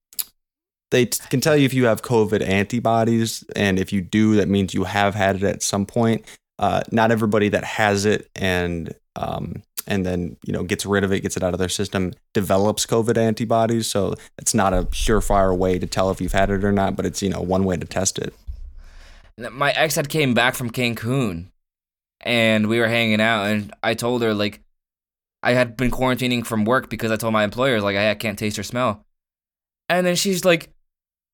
they 0.94 1.08
t- 1.08 1.20
can 1.30 1.42
tell 1.42 1.58
you 1.58 1.66
if 1.66 1.74
you 1.74 1.86
have 1.86 2.04
COVID 2.04 2.48
antibodies. 2.48 3.44
And 3.56 3.80
if 3.80 3.92
you 3.92 4.00
do, 4.00 4.36
that 4.36 4.48
means 4.48 4.76
you 4.76 4.84
have 4.84 5.16
had 5.16 5.38
it 5.38 5.44
at 5.44 5.64
some 5.64 5.88
point. 5.88 6.24
Uh, 6.60 6.84
not 6.92 7.12
everybody 7.12 7.50
that 7.50 7.64
has 7.64 8.06
it 8.06 8.30
and, 8.36 8.94
um, 9.16 9.64
and 9.88 10.06
then, 10.06 10.38
you 10.46 10.54
know, 10.54 10.64
gets 10.64 10.86
rid 10.86 11.04
of 11.04 11.12
it, 11.12 11.22
gets 11.22 11.36
it 11.36 11.42
out 11.42 11.54
of 11.54 11.60
their 11.60 11.68
system, 11.68 12.14
develops 12.36 12.86
COVID 12.86 13.18
antibodies. 13.18 13.88
So 13.88 14.14
it's 14.38 14.54
not 14.54 14.72
a 14.72 14.84
surefire 14.84 15.58
way 15.58 15.80
to 15.80 15.88
tell 15.88 16.12
if 16.12 16.22
you've 16.22 16.32
had 16.32 16.52
it 16.52 16.64
or 16.64 16.72
not, 16.72 16.96
but 16.96 17.08
it's, 17.08 17.24
you 17.24 17.30
know, 17.30 17.42
one 17.42 17.66
way 17.66 17.76
to 17.76 17.88
test 17.88 18.20
it. 18.20 18.34
my 19.52 19.72
ex 19.72 19.96
had 19.96 20.10
came 20.10 20.36
back 20.36 20.54
from 20.54 20.70
Cancun 20.70 21.48
and 22.22 22.68
we 22.68 22.80
were 22.80 22.88
hanging 22.88 23.20
out 23.20 23.46
and 23.46 23.74
I 23.82 23.96
told 23.96 24.22
her 24.22 24.36
like 24.36 24.62
I 25.42 25.54
had 25.54 25.76
been 25.76 25.90
quarantining 25.90 26.46
from 26.46 26.66
work 26.66 26.88
because 26.88 27.12
I 27.12 27.16
told 27.16 27.34
my 27.34 27.44
employers 27.44 27.82
like 27.82 27.98
I 27.98 28.14
can't 28.14 28.38
taste 28.38 28.60
or 28.60 28.64
smell. 28.64 29.04
And 29.90 30.06
then 30.08 30.16
she's 30.16 30.46
like 30.46 30.73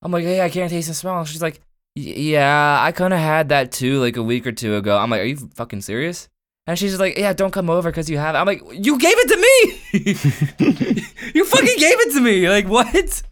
I'm 0.02 0.12
like, 0.12 0.24
"Hey, 0.24 0.42
I 0.42 0.50
can't 0.50 0.70
taste 0.70 0.88
and 0.88 0.96
smell." 0.96 1.26
She's 1.26 1.42
like, 1.42 1.62
"Yeah, 1.96 2.80
I 2.82 2.92
kind 2.92 3.14
of 3.14 3.20
had 3.20 3.50
that 3.50 3.72
too 3.72 4.00
like 4.00 4.18
a 4.18 4.24
week 4.24 4.48
or 4.48 4.52
two 4.52 4.76
ago." 4.76 4.98
I'm 4.98 5.10
like, 5.10 5.22
"Are 5.22 5.26
you 5.26 5.38
fucking 5.56 5.82
serious?" 5.82 6.30
And 6.68 6.78
she's 6.78 6.92
just 6.92 7.02
like, 7.02 7.18
"Yeah, 7.18 7.34
don't 7.34 7.52
come 7.52 7.70
over 7.70 7.92
cuz 7.92 8.10
you 8.10 8.18
have 8.18 8.36
it." 8.36 8.38
I'm 8.38 8.48
like, 8.48 8.62
"You 8.72 8.98
gave 8.98 9.16
it 9.18 9.28
to 9.30 9.38
me." 9.38 11.04
you 11.34 11.46
fucking 11.46 11.78
gave 11.78 12.00
it 12.00 12.14
to 12.14 12.22
me. 12.22 12.50
Like, 12.50 12.68
what? 12.68 13.24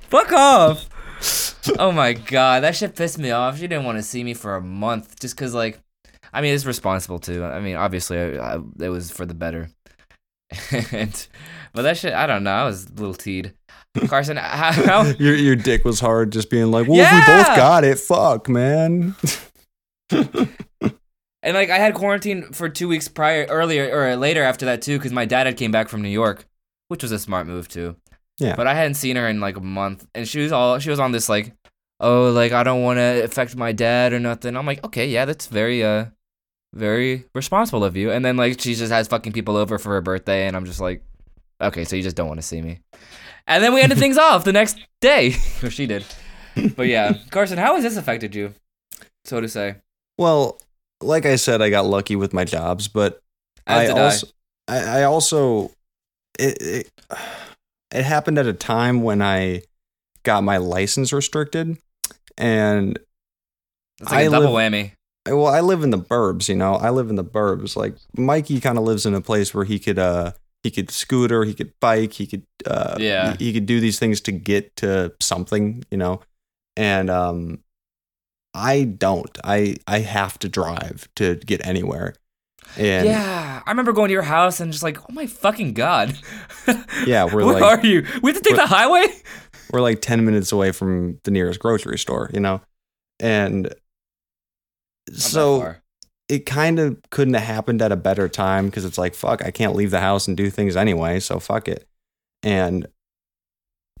Fuck 0.00 0.32
off. 0.32 0.88
oh 1.78 1.92
my 1.92 2.12
god, 2.12 2.62
that 2.64 2.76
shit 2.76 2.96
pissed 2.96 3.18
me 3.18 3.30
off. 3.30 3.56
She 3.58 3.68
didn't 3.68 3.84
want 3.84 3.98
to 3.98 4.02
see 4.02 4.24
me 4.24 4.34
for 4.34 4.56
a 4.56 4.60
month 4.60 5.20
just 5.20 5.36
cuz 5.36 5.54
like 5.54 5.78
I 6.32 6.40
mean, 6.40 6.54
it's 6.54 6.64
responsible 6.64 7.18
too. 7.18 7.44
I 7.44 7.60
mean, 7.60 7.76
obviously, 7.76 8.18
I, 8.18 8.54
I, 8.54 8.58
it 8.80 8.88
was 8.88 9.10
for 9.10 9.26
the 9.26 9.34
better. 9.34 9.68
And, 10.92 11.26
but 11.72 11.82
that 11.82 11.96
shit, 11.96 12.14
I 12.14 12.26
don't 12.26 12.44
know. 12.44 12.52
I 12.52 12.64
was 12.64 12.86
a 12.86 12.92
little 12.92 13.14
teed. 13.14 13.54
Carson, 14.06 14.38
how, 14.38 14.72
how 14.72 15.04
your 15.18 15.34
your 15.34 15.56
dick 15.56 15.84
was 15.84 16.00
hard, 16.00 16.32
just 16.32 16.48
being 16.48 16.70
like, 16.70 16.88
well, 16.88 17.00
if 17.00 17.12
we 17.12 17.32
both 17.34 17.56
got 17.56 17.84
it, 17.84 17.98
fuck, 17.98 18.48
man. 18.48 19.14
And 21.42 21.56
like 21.56 21.70
I 21.70 21.78
had 21.78 21.94
quarantine 21.94 22.52
for 22.52 22.68
two 22.68 22.88
weeks 22.88 23.08
prior, 23.08 23.44
earlier 23.46 23.90
or 23.92 24.16
later 24.16 24.42
after 24.42 24.66
that 24.66 24.80
too, 24.80 24.96
because 24.98 25.12
my 25.12 25.24
dad 25.24 25.46
had 25.46 25.56
came 25.56 25.72
back 25.72 25.88
from 25.88 26.02
New 26.02 26.08
York, 26.08 26.46
which 26.88 27.02
was 27.02 27.10
a 27.10 27.18
smart 27.18 27.46
move 27.46 27.68
too. 27.68 27.96
Yeah. 28.38 28.54
But 28.54 28.66
I 28.66 28.74
hadn't 28.74 28.94
seen 28.94 29.16
her 29.16 29.28
in 29.28 29.40
like 29.40 29.56
a 29.56 29.60
month, 29.60 30.06
and 30.14 30.26
she 30.26 30.40
was 30.40 30.52
all 30.52 30.78
she 30.78 30.90
was 30.90 31.00
on 31.00 31.10
this 31.12 31.28
like, 31.28 31.52
oh, 31.98 32.30
like 32.30 32.52
I 32.52 32.62
don't 32.62 32.82
want 32.82 32.98
to 32.98 33.24
affect 33.24 33.56
my 33.56 33.72
dad 33.72 34.12
or 34.12 34.20
nothing. 34.20 34.56
I'm 34.56 34.66
like, 34.66 34.84
okay, 34.84 35.08
yeah, 35.08 35.24
that's 35.24 35.48
very 35.48 35.82
uh, 35.82 36.06
very 36.74 37.24
responsible 37.34 37.84
of 37.84 37.96
you. 37.96 38.10
And 38.10 38.24
then 38.24 38.36
like 38.36 38.60
she 38.60 38.74
just 38.74 38.92
has 38.92 39.08
fucking 39.08 39.32
people 39.32 39.56
over 39.56 39.78
for 39.78 39.90
her 39.90 40.00
birthday, 40.00 40.46
and 40.46 40.56
I'm 40.56 40.64
just 40.64 40.80
like, 40.80 41.02
okay, 41.60 41.84
so 41.84 41.96
you 41.96 42.02
just 42.02 42.16
don't 42.16 42.28
want 42.28 42.38
to 42.40 42.46
see 42.46 42.60
me. 42.62 42.80
And 43.46 43.62
then 43.62 43.74
we 43.74 43.80
ended 43.80 43.98
things 43.98 44.18
off 44.18 44.44
the 44.44 44.52
next 44.52 44.78
day, 45.00 45.34
or 45.62 45.70
she 45.70 45.86
did. 45.86 46.04
But 46.76 46.86
yeah, 46.86 47.14
Carson, 47.30 47.58
how 47.58 47.74
has 47.74 47.82
this 47.84 47.96
affected 47.96 48.34
you, 48.34 48.54
so 49.24 49.40
to 49.40 49.48
say? 49.48 49.76
Well, 50.18 50.60
like 51.00 51.26
I 51.26 51.36
said, 51.36 51.62
I 51.62 51.70
got 51.70 51.86
lucky 51.86 52.14
with 52.16 52.32
my 52.32 52.44
jobs, 52.44 52.88
but 52.88 53.20
As 53.66 53.90
I 53.90 53.92
also, 53.92 54.26
I. 54.68 54.78
I 55.00 55.02
also, 55.04 55.70
it, 56.38 56.60
it, 56.62 56.90
it 57.94 58.04
happened 58.04 58.38
at 58.38 58.46
a 58.46 58.52
time 58.52 59.02
when 59.02 59.20
I 59.22 59.62
got 60.22 60.44
my 60.44 60.58
license 60.58 61.12
restricted, 61.12 61.76
and 62.38 62.98
It's 64.00 64.10
like 64.10 64.24
a 64.24 64.26
I 64.26 64.28
double 64.28 64.52
live- 64.52 64.72
whammy. 64.72 64.92
Well, 65.26 65.46
I 65.46 65.60
live 65.60 65.82
in 65.82 65.90
the 65.90 65.98
burbs, 65.98 66.48
you 66.48 66.56
know. 66.56 66.74
I 66.74 66.90
live 66.90 67.08
in 67.08 67.16
the 67.16 67.24
burbs. 67.24 67.76
Like 67.76 67.94
Mikey 68.16 68.60
kind 68.60 68.76
of 68.78 68.84
lives 68.84 69.06
in 69.06 69.14
a 69.14 69.20
place 69.20 69.54
where 69.54 69.64
he 69.64 69.78
could, 69.78 69.98
uh, 69.98 70.32
he 70.64 70.70
could 70.70 70.90
scooter, 70.90 71.44
he 71.44 71.54
could 71.54 71.72
bike, 71.80 72.12
he 72.14 72.26
could, 72.26 72.44
uh, 72.66 72.96
Yeah. 72.98 73.36
he, 73.38 73.46
he 73.46 73.52
could 73.52 73.66
do 73.66 73.78
these 73.80 73.98
things 73.98 74.20
to 74.22 74.32
get 74.32 74.74
to 74.76 75.12
something, 75.20 75.84
you 75.90 75.96
know. 75.98 76.20
And 76.76 77.08
um, 77.10 77.60
I 78.54 78.84
don't. 78.84 79.36
I 79.44 79.76
I 79.86 80.00
have 80.00 80.38
to 80.40 80.48
drive 80.48 81.08
to 81.16 81.36
get 81.36 81.64
anywhere. 81.66 82.14
And 82.76 83.06
yeah, 83.06 83.62
I 83.66 83.70
remember 83.70 83.92
going 83.92 84.08
to 84.08 84.12
your 84.12 84.22
house 84.22 84.58
and 84.60 84.72
just 84.72 84.82
like, 84.84 84.98
oh 85.00 85.12
my 85.12 85.26
fucking 85.26 85.74
god. 85.74 86.18
Yeah, 87.06 87.24
we're 87.24 87.44
Where 87.44 87.60
like- 87.60 87.62
are 87.80 87.86
you? 87.86 88.06
We 88.22 88.32
have 88.32 88.40
to 88.42 88.48
take 88.48 88.56
the 88.56 88.66
highway. 88.66 89.06
we're 89.72 89.80
like 89.80 90.00
10 90.00 90.24
minutes 90.24 90.52
away 90.52 90.70
from 90.72 91.18
the 91.24 91.30
nearest 91.32 91.58
grocery 91.60 91.98
store, 91.98 92.30
you 92.32 92.38
know? 92.40 92.60
And 93.18 93.74
So 95.10 95.74
it 96.28 96.46
kind 96.46 96.78
of 96.78 96.98
couldn't 97.10 97.34
have 97.34 97.42
happened 97.42 97.82
at 97.82 97.92
a 97.92 97.96
better 97.96 98.28
time 98.28 98.66
because 98.66 98.84
it's 98.84 98.98
like, 98.98 99.14
fuck, 99.14 99.44
I 99.44 99.50
can't 99.50 99.74
leave 99.74 99.90
the 99.90 100.00
house 100.00 100.28
and 100.28 100.36
do 100.36 100.50
things 100.50 100.76
anyway, 100.76 101.20
so 101.20 101.38
fuck 101.38 101.68
it. 101.68 101.86
And 102.42 102.86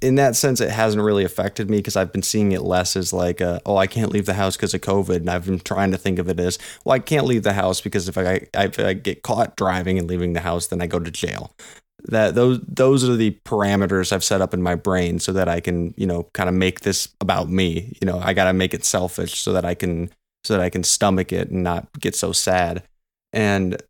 in 0.00 0.16
that 0.16 0.34
sense, 0.34 0.60
it 0.60 0.70
hasn't 0.70 1.02
really 1.02 1.24
affected 1.24 1.70
me 1.70 1.76
because 1.76 1.94
I've 1.94 2.12
been 2.12 2.22
seeing 2.22 2.52
it 2.52 2.62
less 2.62 2.96
as 2.96 3.12
like, 3.12 3.40
uh, 3.40 3.60
oh, 3.64 3.76
I 3.76 3.86
can't 3.86 4.10
leave 4.10 4.26
the 4.26 4.34
house 4.34 4.56
because 4.56 4.74
of 4.74 4.80
COVID. 4.80 5.16
And 5.16 5.30
I've 5.30 5.46
been 5.46 5.60
trying 5.60 5.92
to 5.92 5.98
think 5.98 6.18
of 6.18 6.28
it 6.28 6.40
as, 6.40 6.58
well, 6.84 6.94
I 6.94 6.98
can't 6.98 7.26
leave 7.26 7.44
the 7.44 7.52
house 7.52 7.80
because 7.80 8.08
if 8.08 8.18
I, 8.18 8.46
if 8.54 8.78
I 8.78 8.94
get 8.94 9.22
caught 9.22 9.56
driving 9.56 9.98
and 9.98 10.08
leaving 10.08 10.32
the 10.32 10.40
house, 10.40 10.66
then 10.66 10.82
I 10.82 10.86
go 10.86 10.98
to 10.98 11.10
jail. 11.10 11.54
That 12.06 12.34
those 12.34 12.58
those 12.66 13.08
are 13.08 13.14
the 13.14 13.38
parameters 13.44 14.10
I've 14.10 14.24
set 14.24 14.40
up 14.40 14.52
in 14.52 14.60
my 14.60 14.74
brain 14.74 15.20
so 15.20 15.32
that 15.34 15.48
I 15.48 15.60
can 15.60 15.94
you 15.96 16.04
know 16.04 16.24
kind 16.32 16.48
of 16.48 16.54
make 16.56 16.80
this 16.80 17.08
about 17.20 17.48
me. 17.48 17.96
You 18.00 18.06
know, 18.06 18.18
I 18.18 18.34
got 18.34 18.46
to 18.46 18.52
make 18.52 18.74
it 18.74 18.84
selfish 18.84 19.38
so 19.38 19.52
that 19.52 19.64
I 19.64 19.74
can 19.74 20.10
so 20.44 20.54
that 20.54 20.62
I 20.62 20.70
can 20.70 20.82
stomach 20.82 21.32
it 21.32 21.50
and 21.50 21.62
not 21.62 21.88
get 22.00 22.14
so 22.14 22.32
sad. 22.32 22.82
And 23.32 23.80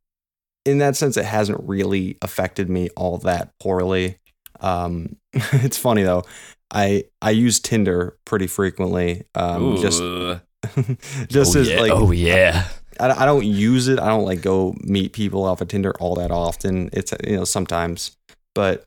in 0.64 0.78
that 0.78 0.96
sense, 0.96 1.16
it 1.16 1.24
hasn't 1.24 1.60
really 1.62 2.16
affected 2.22 2.68
me 2.68 2.88
all 2.96 3.18
that 3.18 3.52
poorly. 3.58 4.18
Um, 4.60 5.16
it's 5.32 5.76
funny 5.78 6.02
though. 6.02 6.24
I 6.70 7.04
I 7.20 7.30
use 7.30 7.60
Tinder 7.60 8.16
pretty 8.24 8.46
frequently. 8.46 9.24
Um, 9.34 9.76
just 9.76 10.00
just 11.28 11.56
as 11.56 11.70
like 11.70 11.92
oh 11.92 12.10
yeah. 12.10 12.68
I, 13.00 13.22
I 13.22 13.26
don't 13.26 13.44
use 13.44 13.88
it. 13.88 13.98
I 13.98 14.08
don't 14.08 14.24
like 14.24 14.42
go 14.42 14.74
meet 14.80 15.12
people 15.12 15.44
off 15.44 15.60
of 15.60 15.68
Tinder 15.68 15.92
all 15.98 16.14
that 16.16 16.30
often. 16.30 16.90
It's 16.92 17.12
you 17.24 17.36
know 17.36 17.44
sometimes, 17.44 18.16
but 18.54 18.84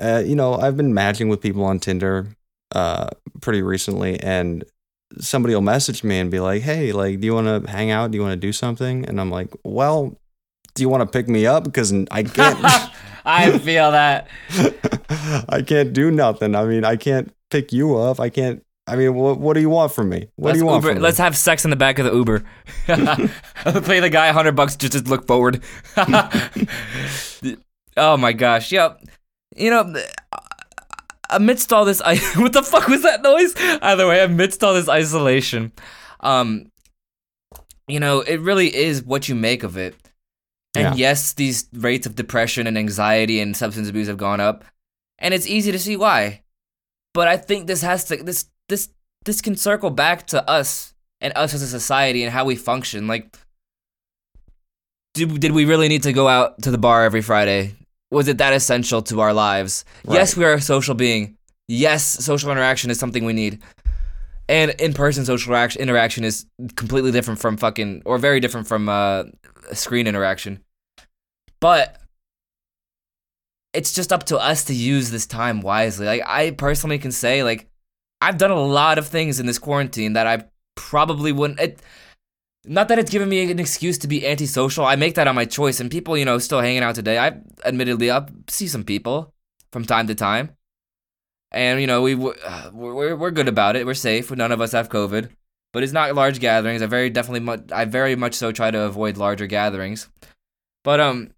uh, 0.00 0.22
you 0.24 0.36
know 0.36 0.54
I've 0.54 0.76
been 0.76 0.94
matching 0.94 1.28
with 1.28 1.40
people 1.40 1.64
on 1.64 1.80
Tinder 1.80 2.28
uh 2.74 3.08
pretty 3.40 3.62
recently, 3.62 4.20
and 4.20 4.64
somebody 5.18 5.54
will 5.54 5.62
message 5.62 6.04
me 6.04 6.18
and 6.18 6.30
be 6.30 6.40
like, 6.40 6.62
"Hey, 6.62 6.92
like, 6.92 7.20
do 7.20 7.26
you 7.26 7.34
want 7.34 7.64
to 7.64 7.70
hang 7.70 7.90
out? 7.90 8.10
Do 8.10 8.16
you 8.16 8.22
want 8.22 8.32
to 8.32 8.46
do 8.46 8.52
something?" 8.52 9.06
And 9.06 9.20
I'm 9.20 9.30
like, 9.30 9.52
"Well, 9.64 10.16
do 10.74 10.82
you 10.82 10.88
want 10.88 11.02
to 11.02 11.06
pick 11.06 11.28
me 11.28 11.46
up? 11.46 11.64
Because 11.64 11.92
I 12.10 12.22
can't, 12.22 12.58
I 13.24 13.58
feel 13.58 13.90
that. 13.90 14.28
I 15.48 15.62
can't 15.62 15.92
do 15.92 16.10
nothing. 16.10 16.54
I 16.54 16.64
mean, 16.64 16.84
I 16.84 16.96
can't 16.96 17.32
pick 17.50 17.72
you 17.72 17.96
up. 17.96 18.20
I 18.20 18.28
can't." 18.28 18.64
I 18.86 18.96
mean, 18.96 19.14
what 19.14 19.38
what 19.38 19.54
do 19.54 19.60
you 19.60 19.70
want 19.70 19.92
from 19.92 20.08
me? 20.08 20.28
What 20.36 20.48
let's 20.48 20.56
do 20.56 20.60
you 20.60 20.66
want 20.66 20.82
Uber, 20.82 20.94
from 20.94 20.98
me? 20.98 21.02
Let's 21.02 21.18
have 21.18 21.36
sex 21.36 21.64
in 21.64 21.70
the 21.70 21.76
back 21.76 22.00
of 22.00 22.04
the 22.04 22.12
Uber. 22.12 22.44
Pay 23.84 24.00
the 24.00 24.10
guy 24.10 24.26
a 24.26 24.32
hundred 24.32 24.56
bucks 24.56 24.74
just 24.74 24.92
to 24.94 25.00
look 25.08 25.26
forward. 25.28 25.62
oh 27.96 28.16
my 28.16 28.32
gosh. 28.32 28.72
Yep. 28.72 29.04
You 29.54 29.70
know, 29.70 29.94
amidst 31.32 31.72
all 31.72 31.84
this, 31.84 32.00
I 32.04 32.16
what 32.36 32.52
the 32.52 32.62
fuck 32.62 32.88
was 32.88 33.02
that 33.02 33.22
noise? 33.22 33.54
Either 33.82 34.06
way, 34.08 34.22
amidst 34.22 34.62
all 34.62 34.74
this 34.74 34.88
isolation, 34.88 35.72
um, 36.20 36.70
you 37.88 38.00
know, 38.00 38.20
it 38.20 38.40
really 38.40 38.74
is 38.74 39.02
what 39.02 39.28
you 39.28 39.34
make 39.34 39.62
of 39.62 39.76
it. 39.76 39.94
And 40.74 40.96
Yeah. 40.96 41.10
yes, 41.10 41.34
these 41.34 41.68
rates 41.74 42.06
of 42.06 42.14
depression 42.14 42.66
and 42.66 42.78
anxiety 42.78 43.40
and 43.40 43.56
substance 43.56 43.88
abuse 43.88 44.08
have 44.08 44.16
gone 44.16 44.40
up, 44.40 44.64
and 45.18 45.34
it's 45.34 45.46
easy 45.46 45.70
to 45.72 45.78
see 45.78 45.96
why. 45.96 46.42
But 47.14 47.28
I 47.28 47.36
think 47.36 47.66
this 47.66 47.82
has 47.82 48.04
to 48.04 48.16
this 48.16 48.46
this 48.68 48.88
this 49.24 49.42
can 49.42 49.56
circle 49.56 49.90
back 49.90 50.26
to 50.28 50.48
us 50.48 50.94
and 51.20 51.32
us 51.36 51.52
as 51.54 51.62
a 51.62 51.68
society 51.68 52.22
and 52.24 52.32
how 52.32 52.44
we 52.46 52.56
function. 52.56 53.06
Like, 53.06 53.36
did 55.14 55.40
did 55.40 55.52
we 55.52 55.66
really 55.66 55.88
need 55.88 56.04
to 56.04 56.12
go 56.12 56.26
out 56.26 56.62
to 56.62 56.70
the 56.70 56.78
bar 56.78 57.04
every 57.04 57.20
Friday? 57.22 57.74
Was 58.12 58.28
it 58.28 58.36
that 58.38 58.52
essential 58.52 59.00
to 59.02 59.20
our 59.20 59.32
lives? 59.32 59.86
Yes, 60.06 60.36
we 60.36 60.44
are 60.44 60.52
a 60.52 60.60
social 60.60 60.94
being. 60.94 61.38
Yes, 61.66 62.04
social 62.04 62.50
interaction 62.50 62.90
is 62.90 62.98
something 62.98 63.24
we 63.24 63.32
need. 63.32 63.62
And 64.50 64.72
in-person 64.72 65.24
social 65.24 65.50
interaction, 65.50 65.80
interaction 65.80 66.22
is 66.22 66.44
completely 66.76 67.10
different 67.10 67.40
from 67.40 67.56
fucking, 67.56 68.02
or 68.04 68.18
very 68.18 68.38
different 68.38 68.66
from 68.66 68.90
uh, 68.90 69.24
screen 69.72 70.06
interaction. 70.06 70.60
But 71.58 72.02
it's 73.72 73.94
just 73.94 74.12
up 74.12 74.24
to 74.24 74.38
us 74.38 74.64
to 74.64 74.74
use 74.74 75.10
this 75.10 75.24
time 75.24 75.62
wisely. 75.62 76.04
Like 76.04 76.22
I 76.26 76.50
personally 76.50 76.98
can 76.98 77.12
say, 77.12 77.42
like 77.42 77.70
I've 78.20 78.36
done 78.36 78.50
a 78.50 78.60
lot 78.60 78.98
of 78.98 79.08
things 79.08 79.40
in 79.40 79.46
this 79.46 79.58
quarantine 79.58 80.12
that 80.12 80.26
I 80.26 80.44
probably 80.74 81.32
wouldn't. 81.32 81.60
It, 81.60 81.80
not 82.64 82.88
that 82.88 82.98
it's 82.98 83.10
given 83.10 83.28
me 83.28 83.50
an 83.50 83.58
excuse 83.58 83.98
to 83.98 84.08
be 84.08 84.26
antisocial. 84.26 84.84
I 84.84 84.96
make 84.96 85.14
that 85.16 85.28
on 85.28 85.34
my 85.34 85.44
choice, 85.44 85.80
and 85.80 85.90
people, 85.90 86.16
you 86.16 86.24
know, 86.24 86.38
still 86.38 86.60
hanging 86.60 86.82
out 86.82 86.94
today. 86.94 87.18
I 87.18 87.40
admittedly, 87.64 88.10
I 88.10 88.26
see 88.48 88.68
some 88.68 88.84
people 88.84 89.34
from 89.72 89.84
time 89.84 90.06
to 90.06 90.14
time, 90.14 90.50
and 91.50 91.80
you 91.80 91.86
know, 91.86 92.02
we 92.02 92.14
uh, 92.14 92.70
we're 92.72 93.16
we're 93.16 93.30
good 93.30 93.48
about 93.48 93.76
it. 93.76 93.86
We're 93.86 93.94
safe. 93.94 94.30
None 94.30 94.52
of 94.52 94.60
us 94.60 94.72
have 94.72 94.88
COVID, 94.88 95.30
but 95.72 95.82
it's 95.82 95.92
not 95.92 96.14
large 96.14 96.40
gatherings. 96.40 96.82
I 96.82 96.86
very 96.86 97.10
definitely, 97.10 97.40
mu- 97.40 97.66
I 97.72 97.84
very 97.84 98.16
much 98.16 98.34
so 98.34 98.52
try 98.52 98.70
to 98.70 98.82
avoid 98.82 99.16
larger 99.16 99.46
gatherings. 99.46 100.08
But 100.84 101.00
um, 101.00 101.32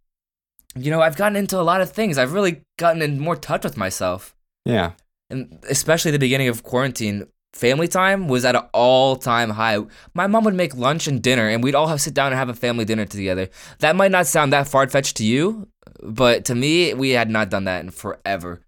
you 0.77 0.91
know, 0.91 1.01
I've 1.01 1.17
gotten 1.17 1.37
into 1.37 1.59
a 1.59 1.63
lot 1.63 1.81
of 1.81 1.91
things. 1.91 2.19
I've 2.19 2.33
really 2.33 2.63
gotten 2.79 3.03
in 3.03 3.21
more 3.21 3.37
touch 3.37 3.65
with 3.65 3.77
myself 3.77 4.35
yeah, 4.65 4.93
and 5.31 5.63
especially 5.69 6.11
the 6.11 6.19
beginning 6.19 6.49
of 6.49 6.63
quarantine, 6.63 7.27
family 7.55 7.89
time 7.89 8.29
was 8.29 8.45
at 8.45 8.57
an 8.57 8.65
all-time 8.73 9.51
high. 9.51 9.79
My 10.13 10.27
mom 10.27 10.45
would 10.45 10.55
make 10.55 10.75
lunch 10.75 11.07
and 11.07 11.23
dinner, 11.23 11.49
and 11.49 11.63
we'd 11.63 11.75
all 11.75 11.87
have 11.87 12.01
sit 12.01 12.15
down 12.15 12.33
and 12.33 12.37
have 12.37 12.49
a 12.49 12.55
family 12.55 12.85
dinner 12.85 13.05
together. 13.07 13.49
That 13.79 13.97
might 13.97 14.11
not 14.11 14.27
sound 14.27 14.53
that 14.53 14.69
far-fetched 14.69 15.17
to 15.19 15.25
you, 15.25 15.69
but 16.03 16.45
to 16.47 16.55
me, 16.55 16.95
we 16.95 17.11
had 17.11 17.31
not 17.31 17.51
done 17.51 17.65
that 17.65 17.85
in 17.85 17.91
forever. 17.91 18.61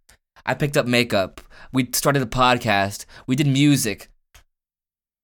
I 0.44 0.54
picked 0.54 0.76
up 0.76 0.86
makeup. 0.86 1.40
We 1.72 1.88
started 1.92 2.22
a 2.22 2.26
podcast. 2.26 3.04
We 3.26 3.34
did 3.36 3.48
music. 3.48 4.08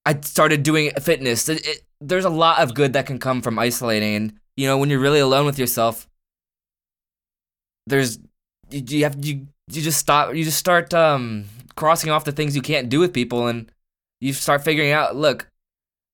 I 0.05 0.19
started 0.23 0.65
doing 0.65 0.91
fitness. 1.01 1.49
It- 1.49 1.67
it- 1.67 1.83
there's 2.01 2.25
a 2.25 2.31
lot 2.31 2.59
of 2.59 2.75
good 2.75 2.93
that 2.95 3.07
can 3.07 3.21
come 3.21 3.41
from 3.41 3.59
isolating, 3.61 4.17
and 4.17 4.33
you 4.57 4.67
know, 4.67 4.77
when 4.77 4.91
you're 4.91 4.99
really 4.99 5.21
alone 5.21 5.47
with 5.47 5.59
yourself, 5.59 6.09
there's 7.87 8.19
you, 8.71 8.83
you 8.87 9.05
have 9.05 9.25
you 9.25 9.47
you 9.71 9.83
just 9.83 9.99
stop 9.99 10.35
you 10.35 10.45
just 10.45 10.59
start 10.59 10.93
um 10.93 11.45
crossing 11.77 12.11
off 12.11 12.25
the 12.25 12.33
things 12.33 12.57
you 12.57 12.63
can't 12.63 12.89
do 12.89 13.01
with 13.01 13.13
people 13.13 13.47
and 13.47 13.71
you 14.21 14.33
start 14.33 14.65
figuring 14.65 14.93
out 14.93 15.17
look 15.17 15.49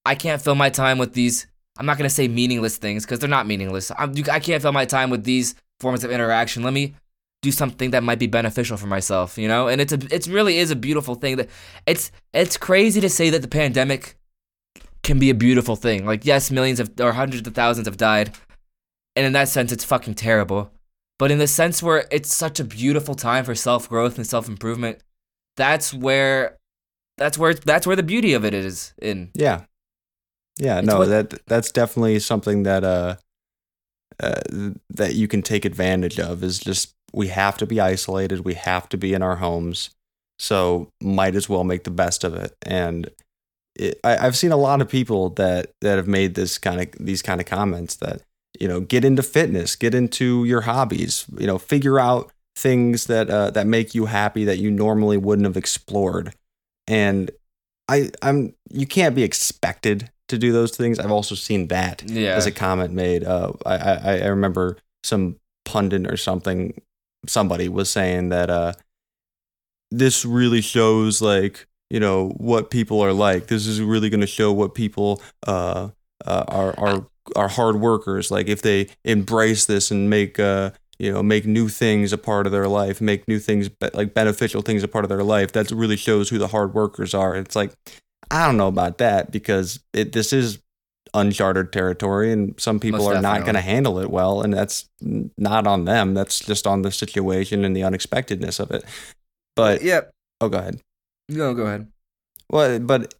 i 0.05 0.15
can't 0.15 0.43
fill 0.43 0.55
my 0.55 0.71
time 0.71 0.99
with 0.99 1.13
these 1.13 1.47
i'm 1.79 1.87
not 1.87 1.99
going 1.99 2.09
to 2.09 2.15
say 2.15 2.29
meaningless 2.29 2.77
things 2.77 3.05
because 3.05 3.19
they're 3.19 3.29
not 3.29 3.47
meaningless 3.47 3.91
I'm, 3.99 4.15
i 4.31 4.41
can't 4.41 4.63
fill 4.63 4.73
my 4.73 4.85
time 4.85 5.11
with 5.11 5.25
these 5.25 5.55
forms 5.81 6.05
of 6.05 6.11
interaction 6.11 6.63
let 6.63 6.73
me 6.73 6.95
do 7.41 7.53
something 7.53 7.93
that 7.93 8.03
might 8.03 8.19
be 8.19 8.27
beneficial 8.27 8.77
for 8.77 8.87
myself 8.89 9.39
you 9.39 9.47
know 9.47 9.69
and 9.69 9.81
it's 9.81 9.93
a 9.93 9.99
it's 10.11 10.27
really 10.29 10.59
is 10.59 10.71
a 10.71 10.77
beautiful 10.77 11.15
thing 11.15 11.37
that 11.37 11.49
it's 11.87 12.11
it's 12.33 12.57
crazy 12.57 13.01
to 13.01 13.09
say 13.09 13.31
that 13.31 13.43
the 13.43 13.49
pandemic 13.49 14.17
can 15.09 15.19
be 15.19 15.31
a 15.31 15.35
beautiful 15.35 15.75
thing. 15.75 16.05
Like 16.05 16.25
yes, 16.25 16.51
millions 16.51 16.81
of 16.81 16.91
or 17.01 17.13
hundreds 17.13 17.47
of 17.49 17.55
thousands 17.55 17.87
have 17.87 17.97
died, 17.97 18.37
and 19.17 19.27
in 19.27 19.33
that 19.33 19.49
sense, 19.49 19.73
it's 19.73 19.85
fucking 19.85 20.15
terrible. 20.15 20.71
But 21.19 21.31
in 21.31 21.39
the 21.39 21.47
sense 21.47 21.83
where 21.83 22.07
it's 22.13 22.33
such 22.33 22.61
a 22.61 22.65
beautiful 22.65 23.15
time 23.15 23.45
for 23.45 23.55
self 23.55 23.89
growth 23.89 24.19
and 24.19 24.27
self 24.27 24.49
improvement, 24.49 25.03
that's 25.59 25.93
where, 25.93 26.57
that's 27.19 27.37
where 27.37 27.53
that's 27.53 27.87
where 27.87 27.97
the 27.97 28.03
beauty 28.03 28.33
of 28.33 28.45
it 28.47 28.55
is. 28.55 28.95
In 29.03 29.31
Yeah. 29.35 29.63
Yeah, 30.59 30.79
It's 30.79 30.87
no, 30.87 30.99
what- 31.01 31.09
that 31.09 31.47
that's 31.47 31.71
definitely 31.71 32.19
something 32.21 32.63
that 32.63 32.83
uh, 32.85 33.17
uh 34.21 34.41
that 34.91 35.15
you 35.15 35.29
can 35.29 35.43
take 35.43 35.65
advantage 35.65 36.19
of 36.19 36.43
is 36.43 36.59
just 36.59 36.95
we 37.13 37.29
have 37.29 37.57
to 37.59 37.67
be 37.67 37.81
isolated, 37.81 38.45
we 38.45 38.55
have 38.55 38.89
to 38.89 38.97
be 38.97 39.15
in 39.15 39.23
our 39.23 39.37
homes. 39.37 39.91
So 40.39 40.89
might 41.03 41.35
as 41.35 41.49
well 41.49 41.65
make 41.65 41.85
the 41.85 41.91
best 41.91 42.23
of 42.25 42.35
it. 42.35 42.55
And 42.63 43.11
it, 43.75 43.99
I, 44.05 44.19
I've 44.27 44.37
seen 44.37 44.53
a 44.53 44.57
lot 44.57 44.81
of 44.81 44.89
people 44.89 45.31
that 45.31 45.71
that 45.81 45.97
have 45.97 46.09
made 46.09 46.35
this 46.35 46.59
kind 46.59 46.81
of 46.81 46.89
these 47.05 47.23
kind 47.23 47.41
of 47.41 47.47
comments 47.47 47.97
that 47.97 48.23
you 48.61 48.69
know 48.69 48.81
get 48.81 49.05
into 49.05 49.23
fitness, 49.23 49.77
get 49.77 49.95
into 49.95 50.45
your 50.45 50.63
hobbies, 50.63 51.25
you 51.39 51.47
know, 51.47 51.59
figure 51.59 51.99
out 52.01 52.33
things 52.59 53.07
that 53.07 53.31
uh, 53.31 53.51
that 53.51 53.67
make 53.67 53.95
you 53.95 54.07
happy 54.07 54.45
that 54.45 54.59
you 54.59 54.71
normally 54.71 55.17
wouldn't 55.17 55.47
have 55.47 55.57
explored. 55.57 56.35
And 56.87 57.31
I 57.89 58.11
I'm 58.23 58.55
you 58.71 58.87
can't 58.87 59.15
be 59.15 59.23
expected 59.23 60.11
to 60.29 60.39
do 60.39 60.53
those 60.53 60.77
things. 60.77 60.99
I've 60.99 61.13
also 61.13 61.35
seen 61.35 61.69
that 61.69 62.03
yeah, 62.05 62.35
as 62.35 62.47
a 62.47 62.53
comment 62.53 62.93
made. 62.93 63.25
Uh, 63.25 63.53
I, 63.65 63.77
I 63.77 64.19
I 64.19 64.27
remember 64.27 64.77
some 65.05 65.37
pundit 65.65 66.11
or 66.11 66.17
something. 66.17 66.81
Somebody 67.27 67.69
was 67.69 67.91
saying 67.91 68.31
that 68.31 68.51
uh, 68.51 68.73
this 69.91 70.25
really 70.25 70.61
shows 70.61 71.23
like 71.23 71.67
you 71.91 72.01
know 72.01 72.31
what 72.37 72.71
people 72.71 73.01
are 73.01 73.13
like. 73.13 73.47
This 73.47 73.67
is 73.67 73.81
really 73.81 74.11
going 74.11 74.21
to 74.21 74.27
show 74.27 74.53
what 74.53 74.75
people 74.75 75.23
uh, 75.47 75.91
uh, 76.27 76.45
are 76.49 76.75
are 76.79 77.07
are 77.37 77.49
hard 77.49 77.77
workers. 77.77 78.31
Like 78.31 78.49
if 78.49 78.63
they 78.63 78.89
embrace 79.05 79.67
this 79.67 79.91
and 79.91 80.11
make 80.11 80.41
uh 80.41 80.73
you 80.99 81.13
know 81.13 81.23
make 81.23 81.47
new 81.47 81.69
things 81.69 82.13
a 82.13 82.19
part 82.19 82.47
of 82.47 82.53
their 82.53 82.69
life, 82.69 83.01
make 83.01 83.27
new 83.29 83.39
things 83.39 83.71
like 83.95 84.15
beneficial 84.15 84.63
things 84.63 84.83
a 84.83 84.89
part 84.89 85.05
of 85.05 85.09
their 85.09 85.23
life. 85.25 85.53
That 85.53 85.71
really 85.71 85.97
shows 85.97 86.29
who 86.29 86.39
the 86.39 86.49
hard 86.49 86.75
workers 86.75 87.15
are. 87.15 87.37
It's 87.37 87.57
like 87.57 87.73
I 88.31 88.47
don't 88.47 88.57
know 88.57 88.69
about 88.69 88.99
that 88.99 89.31
because 89.31 89.81
it 89.93 90.13
this 90.13 90.33
is 90.33 90.59
uncharted 91.15 91.73
territory 91.73 92.31
and 92.33 92.55
some 92.61 92.79
people 92.79 92.99
Most 93.01 93.17
are 93.17 93.23
not 93.23 93.43
going 93.43 93.55
to 93.55 93.63
handle 93.63 93.99
it 93.99 94.11
well 94.11 94.43
and 94.43 94.53
that's 94.53 94.89
not 95.01 95.67
on 95.67 95.87
them 95.87 96.13
that's 96.13 96.39
just 96.39 96.67
on 96.67 96.83
the 96.83 96.93
situation 96.93 97.65
and 97.65 97.75
the 97.75 97.83
unexpectedness 97.83 98.61
of 98.61 98.71
it 98.71 98.85
but 99.57 99.81
yeah. 99.81 100.03
oh 100.43 100.51
go 100.51 100.59
ahead 100.59 100.81
No, 101.31 101.55
go 101.55 101.65
ahead. 101.65 101.89
well 102.51 102.79
but 102.79 103.15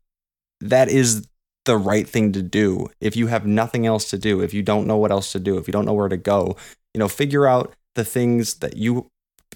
that 0.61 0.91
is 0.91 1.27
the 1.65 1.79
right 1.79 2.07
thing 2.07 2.33
to 2.33 2.43
do 2.43 2.89
if 3.01 3.17
you 3.17 3.29
have 3.29 3.47
nothing 3.47 3.87
else 3.87 4.11
to 4.11 4.19
do 4.19 4.43
if 4.43 4.53
you 4.53 4.63
don't 4.63 4.87
know 4.87 4.99
what 4.99 5.11
else 5.11 5.33
to 5.33 5.41
do 5.41 5.57
if 5.57 5.67
you 5.67 5.73
don't 5.73 5.87
know 5.87 5.95
where 5.95 6.11
to 6.11 6.17
go 6.19 6.57
you 6.95 6.99
know 6.99 7.09
figure 7.09 7.47
out 7.47 7.75
the 7.95 8.05
things 8.05 8.55
that 8.57 8.77
you 8.77 9.09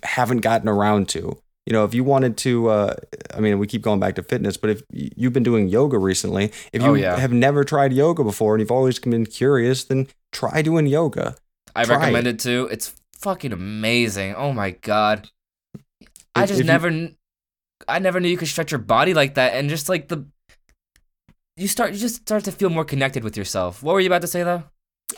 haven't 0.03 0.41
gotten 0.41 0.69
around 0.69 1.09
to 1.09 1.39
you 1.67 1.73
know 1.73 1.85
if 1.85 1.95
you 1.95 2.03
wanted 2.03 2.37
to 2.37 2.69
uh, 2.69 2.95
i 3.35 3.41
mean 3.41 3.59
we 3.59 3.67
keep 3.67 3.83
going 3.83 4.01
back 4.01 4.15
to 4.17 4.23
fitness 4.23 4.57
but 4.57 4.71
if 4.71 4.83
you've 4.93 5.33
been 5.33 5.43
doing 5.45 5.69
yoga 5.69 5.97
recently 5.99 6.47
if 6.73 6.83
you 6.83 6.89
Oh, 6.89 6.95
yeah. 6.95 7.17
have 7.17 7.33
never 7.33 7.63
tried 7.65 7.93
yoga 7.93 8.25
before 8.25 8.55
and 8.55 8.61
you've 8.61 8.71
always 8.73 8.99
been 8.99 9.27
curious 9.27 9.85
then 9.85 10.09
try 10.33 10.63
doing 10.63 10.87
yoga 10.87 11.37
I 11.75 11.85
Try 11.85 11.97
recommend 11.97 12.27
it. 12.27 12.35
it 12.35 12.39
too. 12.41 12.69
It's 12.71 12.95
fucking 13.17 13.51
amazing. 13.53 14.35
Oh 14.35 14.53
my 14.53 14.73
god. 14.73 15.31
I 16.35 16.43
just 16.45 16.53
if 16.53 16.59
you- 16.59 16.65
never 16.65 17.09
I 17.89 17.99
never 17.99 18.21
knew 18.21 18.29
you 18.29 18.37
could 18.37 18.49
stretch 18.49 18.73
your 18.73 18.79
body 18.79 19.15
like 19.15 19.35
that 19.37 19.55
and 19.55 19.71
just 19.71 19.89
like 19.89 20.09
the 20.09 20.27
you 21.57 21.69
start 21.69 21.93
you 21.93 21.99
just 21.99 22.17
start 22.17 22.45
to 22.45 22.53
feel 22.53 22.69
more 22.71 22.85
connected 22.85 23.25
with 23.25 23.37
yourself. 23.39 23.83
What 23.83 23.93
were 23.95 24.01
you 24.01 24.09
about 24.09 24.21
to 24.23 24.27
say 24.27 24.43
though? 24.43 24.65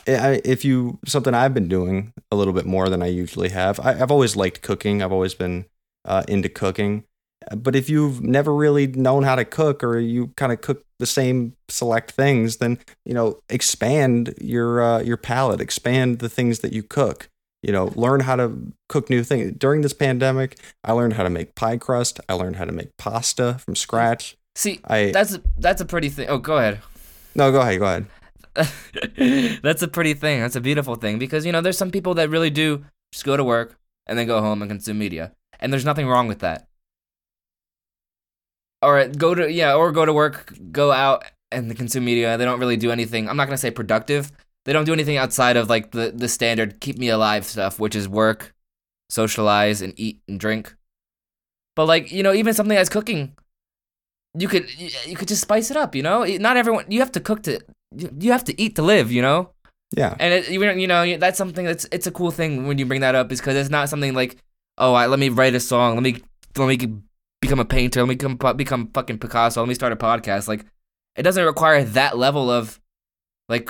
If 0.05 0.63
you 0.63 0.99
something 1.05 1.33
I've 1.33 1.53
been 1.53 1.67
doing 1.67 2.13
a 2.31 2.35
little 2.35 2.53
bit 2.53 2.65
more 2.65 2.89
than 2.89 3.01
I 3.01 3.07
usually 3.07 3.49
have. 3.49 3.79
I, 3.79 4.01
I've 4.01 4.11
always 4.11 4.35
liked 4.35 4.61
cooking. 4.61 5.01
I've 5.01 5.11
always 5.11 5.33
been 5.33 5.65
uh, 6.05 6.23
into 6.27 6.49
cooking. 6.49 7.03
But 7.55 7.75
if 7.75 7.89
you've 7.89 8.21
never 8.23 8.53
really 8.53 8.87
known 8.87 9.23
how 9.23 9.35
to 9.35 9.45
cook, 9.45 9.83
or 9.83 9.99
you 9.99 10.27
kind 10.35 10.51
of 10.51 10.61
cook 10.61 10.83
the 10.99 11.05
same 11.05 11.55
select 11.69 12.11
things, 12.11 12.57
then 12.57 12.79
you 13.05 13.13
know 13.13 13.39
expand 13.49 14.33
your 14.41 14.81
uh, 14.81 15.01
your 15.01 15.17
palate, 15.17 15.61
expand 15.61 16.19
the 16.19 16.29
things 16.29 16.59
that 16.59 16.73
you 16.73 16.81
cook. 16.81 17.29
You 17.61 17.71
know, 17.71 17.91
learn 17.95 18.21
how 18.21 18.35
to 18.35 18.71
cook 18.89 19.09
new 19.09 19.23
things. 19.23 19.53
During 19.57 19.81
this 19.81 19.93
pandemic, 19.93 20.57
I 20.83 20.91
learned 20.91 21.13
how 21.13 21.23
to 21.23 21.29
make 21.29 21.55
pie 21.55 21.77
crust. 21.77 22.19
I 22.29 22.33
learned 22.33 22.57
how 22.57 22.65
to 22.65 22.71
make 22.71 22.95
pasta 22.97 23.57
from 23.59 23.75
scratch. 23.75 24.37
See, 24.55 24.79
I 24.85 25.11
that's 25.11 25.37
that's 25.57 25.81
a 25.81 25.85
pretty 25.85 26.09
thing. 26.09 26.29
Oh, 26.29 26.37
go 26.37 26.57
ahead. 26.57 26.79
no, 27.35 27.51
go 27.51 27.61
ahead, 27.61 27.79
go 27.79 27.85
ahead. 27.85 28.05
that's 29.61 29.81
a 29.81 29.87
pretty 29.87 30.13
thing. 30.13 30.39
That's 30.39 30.55
a 30.55 30.61
beautiful 30.61 30.95
thing 30.95 31.19
because 31.19 31.45
you 31.45 31.51
know 31.51 31.61
there's 31.61 31.77
some 31.77 31.91
people 31.91 32.13
that 32.15 32.29
really 32.29 32.49
do 32.49 32.85
just 33.11 33.25
go 33.25 33.35
to 33.35 33.43
work 33.43 33.77
and 34.07 34.17
then 34.17 34.27
go 34.27 34.41
home 34.41 34.61
and 34.61 34.71
consume 34.71 34.97
media, 34.97 35.33
and 35.59 35.71
there's 35.71 35.85
nothing 35.85 36.07
wrong 36.07 36.27
with 36.27 36.39
that. 36.39 36.67
Or 38.81 39.07
go 39.07 39.35
to 39.35 39.51
yeah, 39.51 39.73
or 39.73 39.91
go 39.91 40.05
to 40.05 40.13
work, 40.13 40.53
go 40.71 40.91
out 40.91 41.25
and 41.51 41.75
consume 41.75 42.05
media. 42.05 42.37
They 42.37 42.45
don't 42.45 42.59
really 42.59 42.77
do 42.77 42.91
anything. 42.91 43.29
I'm 43.29 43.37
not 43.37 43.45
gonna 43.45 43.57
say 43.57 43.71
productive. 43.71 44.31
They 44.65 44.73
don't 44.73 44.85
do 44.85 44.93
anything 44.93 45.17
outside 45.17 45.57
of 45.57 45.69
like 45.69 45.91
the 45.91 46.11
the 46.15 46.29
standard 46.29 46.79
keep 46.79 46.97
me 46.97 47.09
alive 47.09 47.45
stuff, 47.45 47.79
which 47.79 47.95
is 47.95 48.07
work, 48.07 48.53
socialize, 49.09 49.81
and 49.81 49.93
eat 49.97 50.21
and 50.27 50.39
drink. 50.39 50.75
But 51.75 51.85
like 51.85 52.11
you 52.11 52.23
know, 52.23 52.33
even 52.33 52.53
something 52.53 52.77
as 52.77 52.89
cooking, 52.89 53.35
you 54.37 54.47
could 54.47 54.67
you 54.79 55.15
could 55.15 55.27
just 55.27 55.41
spice 55.41 55.71
it 55.71 55.77
up. 55.77 55.95
You 55.95 56.03
know, 56.03 56.23
not 56.23 56.57
everyone 56.57 56.85
you 56.89 56.99
have 56.99 57.11
to 57.13 57.19
cook 57.19 57.43
to 57.43 57.59
you 57.97 58.09
you 58.19 58.31
have 58.31 58.43
to 58.45 58.61
eat 58.61 58.75
to 58.75 58.81
live, 58.81 59.11
you 59.11 59.21
know. 59.21 59.51
Yeah, 59.95 60.15
And 60.19 60.33
it, 60.33 60.49
you 60.49 60.87
know 60.87 61.17
that's 61.17 61.37
something 61.37 61.65
that's 61.65 61.85
it's 61.91 62.07
a 62.07 62.11
cool 62.11 62.31
thing 62.31 62.67
when 62.67 62.77
you 62.77 62.85
bring 62.85 63.01
that 63.01 63.15
up 63.15 63.31
is 63.31 63.39
because 63.39 63.55
it's 63.55 63.69
not 63.69 63.87
something 63.87 64.13
like 64.13 64.35
oh 64.77 64.93
I, 64.93 65.07
let 65.07 65.19
me 65.19 65.29
write 65.29 65.55
a 65.55 65.59
song 65.59 65.95
let 65.95 66.03
me 66.03 66.21
let 66.57 66.67
me 66.67 66.97
become 67.39 67.59
a 67.59 67.65
painter 67.65 68.01
let 68.01 68.09
me 68.09 68.15
become 68.15 68.57
become 68.57 68.89
fucking 68.93 69.19
Picasso 69.19 69.61
let 69.61 69.69
me 69.69 69.75
start 69.75 69.93
a 69.93 69.95
podcast 69.95 70.49
like 70.49 70.65
it 71.15 71.23
doesn't 71.23 71.45
require 71.45 71.83
that 71.83 72.17
level 72.17 72.49
of 72.49 72.81
like 73.47 73.69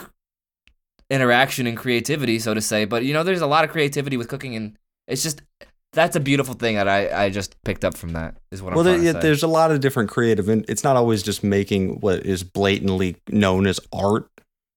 interaction 1.11 1.67
and 1.67 1.77
creativity 1.77 2.39
so 2.39 2.55
to 2.55 2.61
say 2.61 2.85
but 2.85 3.03
you 3.03 3.13
know 3.13 3.21
there's 3.21 3.41
a 3.41 3.47
lot 3.47 3.63
of 3.63 3.69
creativity 3.69 4.17
with 4.17 4.27
cooking 4.27 4.55
and 4.55 4.77
it's 5.07 5.21
just 5.21 5.43
that's 5.95 6.15
a 6.15 6.19
beautiful 6.19 6.53
thing 6.53 6.75
that 6.75 6.87
I 6.87 7.25
I 7.25 7.29
just 7.29 7.55
picked 7.63 7.83
up 7.83 7.97
from 7.97 8.13
that 8.13 8.37
is 8.51 8.61
what 8.61 8.75
well, 8.75 8.87
I'm 8.87 9.01
there, 9.01 9.13
yeah, 9.13 9.19
there's 9.19 9.43
a 9.43 9.47
lot 9.47 9.71
of 9.71 9.79
different 9.79 10.09
creative, 10.09 10.47
and 10.49 10.65
it's 10.69 10.83
not 10.83 10.95
always 10.95 11.23
just 11.23 11.43
making 11.43 11.99
what 12.01 12.25
is 12.25 12.43
blatantly 12.43 13.15
known 13.29 13.65
as 13.65 13.79
art, 13.91 14.29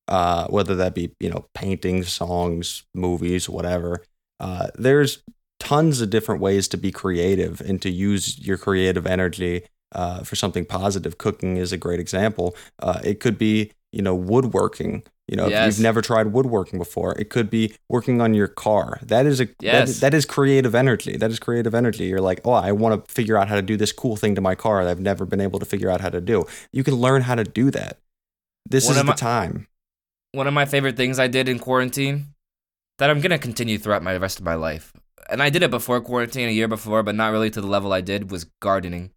uh, 0.06 0.46
whether 0.46 0.74
that 0.76 0.94
be 0.94 1.10
you 1.20 1.28
know 1.28 1.46
paintings, 1.54 2.10
songs, 2.10 2.84
movies, 2.94 3.48
whatever. 3.48 4.02
Uh, 4.40 4.68
there's 4.76 5.22
tons 5.60 6.00
of 6.00 6.08
different 6.10 6.40
ways 6.40 6.68
to 6.68 6.76
be 6.76 6.92
creative 6.92 7.60
and 7.60 7.82
to 7.82 7.90
use 7.90 8.38
your 8.38 8.56
creative 8.56 9.06
energy 9.06 9.64
uh, 9.92 10.22
for 10.22 10.36
something 10.36 10.64
positive. 10.64 11.18
Cooking 11.18 11.56
is 11.56 11.72
a 11.72 11.76
great 11.76 12.00
example. 12.00 12.56
Uh, 12.78 13.00
it 13.04 13.20
could 13.20 13.38
be 13.38 13.72
you 13.92 14.02
know 14.02 14.14
woodworking. 14.14 15.02
You 15.30 15.36
know, 15.36 15.46
if 15.46 15.66
you've 15.66 15.80
never 15.82 16.00
tried 16.00 16.28
woodworking 16.32 16.78
before, 16.78 17.18
it 17.18 17.28
could 17.28 17.50
be 17.50 17.74
working 17.90 18.22
on 18.22 18.32
your 18.32 18.48
car. 18.48 18.98
That 19.02 19.26
is 19.26 19.42
a 19.42 19.48
that, 19.60 19.88
that 20.00 20.14
is 20.14 20.24
creative 20.24 20.74
energy. 20.74 21.18
That 21.18 21.30
is 21.30 21.38
creative 21.38 21.74
energy. 21.74 22.04
You're 22.06 22.22
like, 22.22 22.40
oh, 22.46 22.52
I 22.52 22.72
want 22.72 23.06
to 23.06 23.12
figure 23.12 23.36
out 23.36 23.46
how 23.48 23.54
to 23.56 23.60
do 23.62 23.76
this 23.76 23.92
cool 23.92 24.16
thing 24.16 24.34
to 24.36 24.40
my 24.40 24.54
car 24.54 24.82
that 24.84 24.90
I've 24.90 25.00
never 25.00 25.26
been 25.26 25.42
able 25.42 25.58
to 25.58 25.66
figure 25.66 25.90
out 25.90 26.00
how 26.00 26.08
to 26.08 26.20
do. 26.22 26.46
You 26.72 26.82
can 26.82 26.94
learn 26.94 27.22
how 27.22 27.34
to 27.34 27.44
do 27.44 27.70
that. 27.72 27.98
This 28.66 28.86
One 28.86 28.92
is 28.92 29.00
the 29.00 29.04
my- 29.04 29.12
time. 29.14 29.66
one 30.32 30.46
of 30.46 30.54
my 30.54 30.64
favorite 30.64 30.96
things 30.96 31.18
I 31.18 31.26
did 31.26 31.46
in 31.48 31.58
quarantine 31.58 32.28
that 32.98 33.10
I'm 33.10 33.20
gonna 33.20 33.38
continue 33.38 33.76
throughout 33.78 34.02
my 34.02 34.16
rest 34.16 34.38
of 34.38 34.46
my 34.46 34.54
life. 34.54 34.94
And 35.28 35.42
I 35.42 35.50
did 35.50 35.62
it 35.62 35.70
before 35.70 36.00
quarantine, 36.00 36.48
a 36.48 36.52
year 36.52 36.68
before, 36.68 37.02
but 37.02 37.14
not 37.14 37.32
really 37.32 37.50
to 37.50 37.60
the 37.60 37.66
level 37.66 37.92
I 37.92 38.00
did 38.00 38.30
was 38.30 38.44
gardening. 38.62 39.10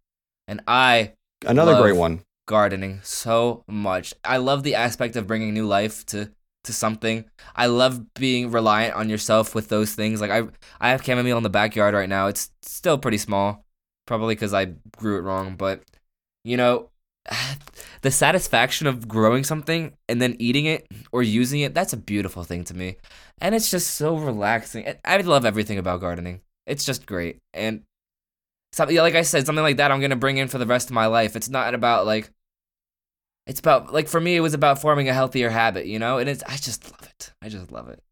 And 0.46 0.60
I 0.68 1.14
Another 1.46 1.72
love 1.72 1.82
great 1.82 1.96
one. 1.96 2.20
Gardening 2.52 3.00
so 3.02 3.64
much. 3.66 4.12
I 4.22 4.36
love 4.36 4.62
the 4.62 4.74
aspect 4.74 5.16
of 5.16 5.26
bringing 5.26 5.54
new 5.54 5.66
life 5.66 6.04
to 6.12 6.30
to 6.64 6.72
something. 6.72 7.24
I 7.56 7.66
love 7.66 8.12
being 8.12 8.50
reliant 8.50 8.94
on 8.94 9.08
yourself 9.08 9.54
with 9.54 9.70
those 9.70 9.94
things. 9.94 10.20
Like 10.20 10.30
I 10.30 10.42
I 10.78 10.90
have 10.90 11.02
chamomile 11.02 11.38
in 11.38 11.42
the 11.44 11.48
backyard 11.48 11.94
right 11.94 12.10
now. 12.10 12.26
It's 12.26 12.50
still 12.60 12.98
pretty 12.98 13.16
small, 13.16 13.64
probably 14.06 14.36
cuz 14.36 14.52
I 14.52 14.66
grew 14.98 15.16
it 15.16 15.22
wrong, 15.22 15.56
but 15.56 15.82
you 16.44 16.58
know, 16.58 16.90
the 18.02 18.10
satisfaction 18.10 18.86
of 18.86 19.08
growing 19.08 19.44
something 19.44 19.94
and 20.06 20.20
then 20.20 20.36
eating 20.38 20.66
it 20.66 20.86
or 21.10 21.22
using 21.22 21.60
it, 21.60 21.72
that's 21.72 21.94
a 21.94 22.04
beautiful 22.12 22.44
thing 22.44 22.64
to 22.64 22.74
me. 22.74 22.96
And 23.40 23.54
it's 23.54 23.70
just 23.70 23.92
so 23.92 24.14
relaxing. 24.18 24.94
I- 25.06 25.16
love 25.22 25.46
everything 25.46 25.78
about 25.78 26.02
gardening. 26.02 26.42
It's 26.66 26.84
just 26.84 27.06
great. 27.06 27.38
And 27.54 27.84
something 28.74 28.98
like 28.98 29.14
I 29.14 29.22
said, 29.22 29.46
something 29.46 29.64
like 29.64 29.78
that 29.78 29.90
I'm 29.90 30.02
gonna 30.02 30.16
bring 30.16 30.36
in 30.36 30.48
for 30.48 30.58
the 30.58 30.66
rest 30.66 30.90
of 30.90 30.94
my 30.94 31.06
life. 31.06 31.34
It's 31.34 31.48
not 31.48 31.72
about 31.72 32.04
like 32.04 32.30
it's 33.46 33.60
about 33.60 33.92
like 33.92 34.08
for 34.08 34.20
me 34.20 34.36
it 34.36 34.40
was 34.40 34.54
about 34.54 34.80
forming 34.80 35.08
a 35.08 35.14
healthier 35.14 35.50
habit, 35.50 35.86
you 35.86 35.98
know? 35.98 36.18
And 36.18 36.28
it's 36.28 36.42
I 36.44 36.56
just 36.56 36.90
love 36.90 37.02
it. 37.02 37.32
I 37.42 37.48
just 37.48 37.72
love 37.72 37.88
it. 37.88 38.02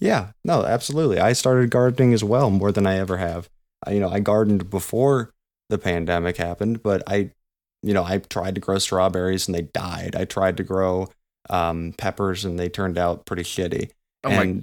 Yeah, 0.00 0.32
no, 0.44 0.64
absolutely. 0.64 1.20
I 1.20 1.32
started 1.32 1.70
gardening 1.70 2.12
as 2.12 2.24
well 2.24 2.50
more 2.50 2.72
than 2.72 2.86
I 2.86 2.98
ever 2.98 3.18
have. 3.18 3.48
I, 3.86 3.92
you 3.92 4.00
know, 4.00 4.08
I 4.08 4.20
gardened 4.20 4.70
before 4.70 5.32
the 5.68 5.78
pandemic 5.78 6.36
happened, 6.36 6.82
but 6.82 7.02
I 7.06 7.30
you 7.82 7.92
know, 7.92 8.04
I 8.04 8.18
tried 8.18 8.54
to 8.54 8.60
grow 8.60 8.78
strawberries 8.78 9.48
and 9.48 9.54
they 9.54 9.62
died. 9.62 10.14
I 10.14 10.24
tried 10.24 10.56
to 10.58 10.62
grow 10.62 11.08
um, 11.50 11.94
peppers 11.98 12.44
and 12.44 12.58
they 12.58 12.68
turned 12.68 12.96
out 12.96 13.26
pretty 13.26 13.42
shitty. 13.42 13.90
Oh 14.24 14.30
my 14.30 14.60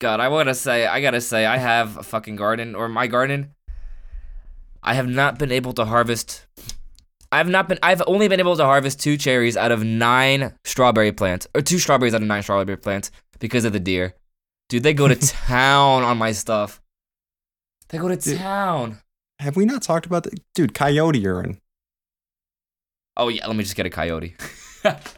god, 0.00 0.20
I 0.20 0.28
want 0.28 0.48
to 0.48 0.54
say, 0.54 0.86
I 0.86 1.00
gotta 1.00 1.20
say, 1.20 1.46
I 1.46 1.56
have 1.56 1.96
a 1.96 2.02
fucking 2.02 2.36
garden, 2.36 2.74
or 2.74 2.88
my 2.88 3.06
garden. 3.06 3.54
I 4.82 4.94
have 4.94 5.08
not 5.08 5.38
been 5.38 5.50
able 5.50 5.72
to 5.74 5.86
harvest. 5.86 6.44
I've 7.34 7.48
not 7.48 7.68
been. 7.68 7.80
I've 7.82 8.00
only 8.06 8.28
been 8.28 8.38
able 8.38 8.56
to 8.56 8.64
harvest 8.64 9.00
two 9.00 9.16
cherries 9.16 9.56
out 9.56 9.72
of 9.72 9.82
nine 9.82 10.54
strawberry 10.64 11.10
plants, 11.10 11.48
or 11.52 11.62
two 11.62 11.80
strawberries 11.80 12.14
out 12.14 12.22
of 12.22 12.28
nine 12.28 12.44
strawberry 12.44 12.76
plants 12.76 13.10
because 13.40 13.64
of 13.64 13.72
the 13.72 13.80
deer. 13.80 14.14
Dude, 14.68 14.84
they 14.84 14.94
go 14.94 15.08
to 15.08 15.16
town 15.46 16.04
on 16.04 16.16
my 16.16 16.30
stuff. 16.30 16.80
They 17.88 17.98
go 17.98 18.06
to 18.06 18.16
Dude. 18.16 18.38
town. 18.38 18.98
have 19.40 19.56
we 19.56 19.64
not 19.64 19.82
talked 19.82 20.06
about 20.06 20.22
the 20.22 20.36
dude 20.54 20.74
coyote 20.74 21.18
urine? 21.18 21.60
Oh 23.16 23.28
yeah, 23.28 23.46
let 23.48 23.56
me 23.56 23.64
just 23.64 23.76
get 23.76 23.86
a 23.86 23.90
coyote. 23.90 24.36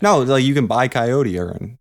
No, 0.00 0.20
like 0.20 0.44
you 0.44 0.54
can 0.54 0.68
buy 0.68 0.86
coyote 0.86 1.30
urine. 1.32 1.78